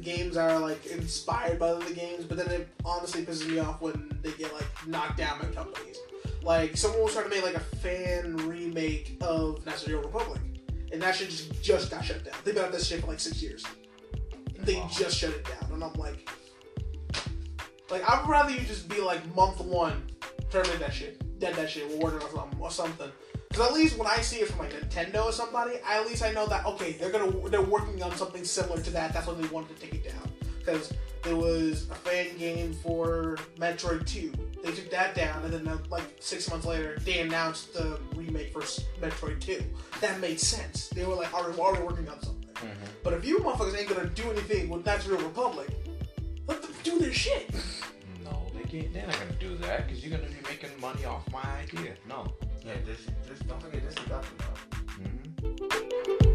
games 0.00 0.36
are 0.36 0.58
like 0.58 0.86
inspired 0.86 1.58
by 1.58 1.68
other 1.68 1.92
games, 1.92 2.24
but 2.24 2.36
then 2.36 2.48
it 2.50 2.68
honestly 2.84 3.24
pisses 3.24 3.48
me 3.48 3.58
off 3.58 3.80
when 3.80 4.18
they 4.22 4.32
get 4.32 4.52
like 4.54 4.66
knocked 4.86 5.18
down 5.18 5.38
by 5.40 5.46
companies. 5.48 5.98
Like 6.42 6.76
someone 6.76 7.02
was 7.02 7.12
trying 7.12 7.28
to 7.28 7.30
make 7.30 7.44
like 7.44 7.56
a 7.56 7.60
fan 7.60 8.36
remake 8.36 9.16
of 9.20 9.66
of 9.66 9.88
Republic, 10.04 10.40
and 10.92 11.02
that 11.02 11.14
shit 11.14 11.30
just 11.30 11.62
just 11.62 11.90
got 11.90 12.04
shut 12.04 12.24
down. 12.24 12.34
They've 12.44 12.54
been 12.54 12.64
at 12.64 12.72
this 12.72 12.86
shit 12.86 13.00
for 13.00 13.08
like 13.08 13.20
six 13.20 13.42
years. 13.42 13.64
They 14.60 14.76
Wow. 14.76 14.88
just 14.90 15.16
shut 15.16 15.30
it 15.30 15.44
down, 15.44 15.72
and 15.72 15.84
I'm 15.84 15.92
like, 15.94 16.28
like 17.90 18.08
I'd 18.08 18.28
rather 18.28 18.50
you 18.50 18.60
just 18.60 18.88
be 18.88 19.00
like 19.00 19.22
month 19.34 19.60
one, 19.60 20.02
terminate 20.50 20.80
that 20.80 20.92
shit, 20.94 21.38
dead 21.38 21.54
that 21.54 21.70
shit, 21.70 21.88
we're 21.90 21.98
working 22.10 22.22
on 22.26 22.34
something 22.34 22.60
or 22.60 22.70
something. 22.70 23.10
Because 23.58 23.72
at 23.72 23.76
least 23.76 23.98
when 23.98 24.06
I 24.06 24.18
see 24.20 24.36
it 24.36 24.48
from 24.48 24.60
like 24.60 24.72
Nintendo 24.72 25.24
or 25.24 25.32
somebody, 25.32 25.78
I, 25.84 25.98
at 25.98 26.06
least 26.06 26.22
I 26.22 26.30
know 26.30 26.46
that 26.46 26.64
okay, 26.64 26.92
they're 26.92 27.10
gonna 27.10 27.48
they're 27.48 27.60
working 27.60 28.00
on 28.04 28.14
something 28.14 28.44
similar 28.44 28.80
to 28.80 28.90
that. 28.90 29.12
That's 29.12 29.26
why 29.26 29.34
they 29.34 29.48
wanted 29.48 29.74
to 29.74 29.82
take 29.82 29.94
it 29.94 30.04
down. 30.08 30.30
Because 30.60 30.92
there 31.24 31.34
was 31.34 31.88
a 31.90 31.96
fan 31.96 32.38
game 32.38 32.72
for 32.72 33.36
Metroid 33.58 34.06
Two. 34.06 34.32
They 34.62 34.70
took 34.70 34.92
that 34.92 35.16
down, 35.16 35.42
and 35.42 35.52
then 35.52 35.66
uh, 35.66 35.76
like 35.90 36.04
six 36.20 36.48
months 36.48 36.66
later, 36.66 36.98
they 37.04 37.18
announced 37.18 37.74
the 37.74 37.98
remake 38.14 38.52
for 38.52 38.60
Metroid 39.00 39.40
Two. 39.40 39.64
That 40.02 40.20
made 40.20 40.38
sense. 40.38 40.86
They 40.90 41.04
were 41.04 41.16
like, 41.16 41.34
"Are 41.34 41.50
we 41.50 41.58
already 41.58 41.82
working 41.82 42.08
on 42.08 42.22
something?" 42.22 42.48
Mhm. 42.54 42.88
But 43.02 43.14
if 43.14 43.24
you 43.24 43.38
motherfuckers 43.38 43.76
ain't 43.76 43.88
gonna 43.88 44.08
do 44.10 44.30
anything 44.30 44.68
with 44.68 44.86
Knights 44.86 45.06
the 45.06 45.14
Old 45.14 45.24
Republic, 45.24 45.68
let 46.46 46.62
them 46.62 46.70
do 46.84 47.00
their 47.00 47.12
shit. 47.12 47.50
No, 48.24 48.46
they 48.54 48.62
can't. 48.68 48.92
They're 48.92 49.06
not 49.06 49.18
gonna 49.18 49.32
do 49.40 49.56
that 49.56 49.86
because 49.88 50.04
you're 50.04 50.16
gonna 50.16 50.30
be 50.30 50.42
making 50.46 50.70
money 50.80 51.04
off 51.06 51.22
my 51.32 51.42
idea. 51.62 51.94
No. 52.06 52.26
Yeah, 52.64 52.74
just, 52.84 53.06
this, 53.28 53.38
don't 53.48 53.62
forget 53.62 53.82
this 53.84 53.94
is 53.94 54.08
nothing. 54.08 54.38
Mhm. 54.98 56.27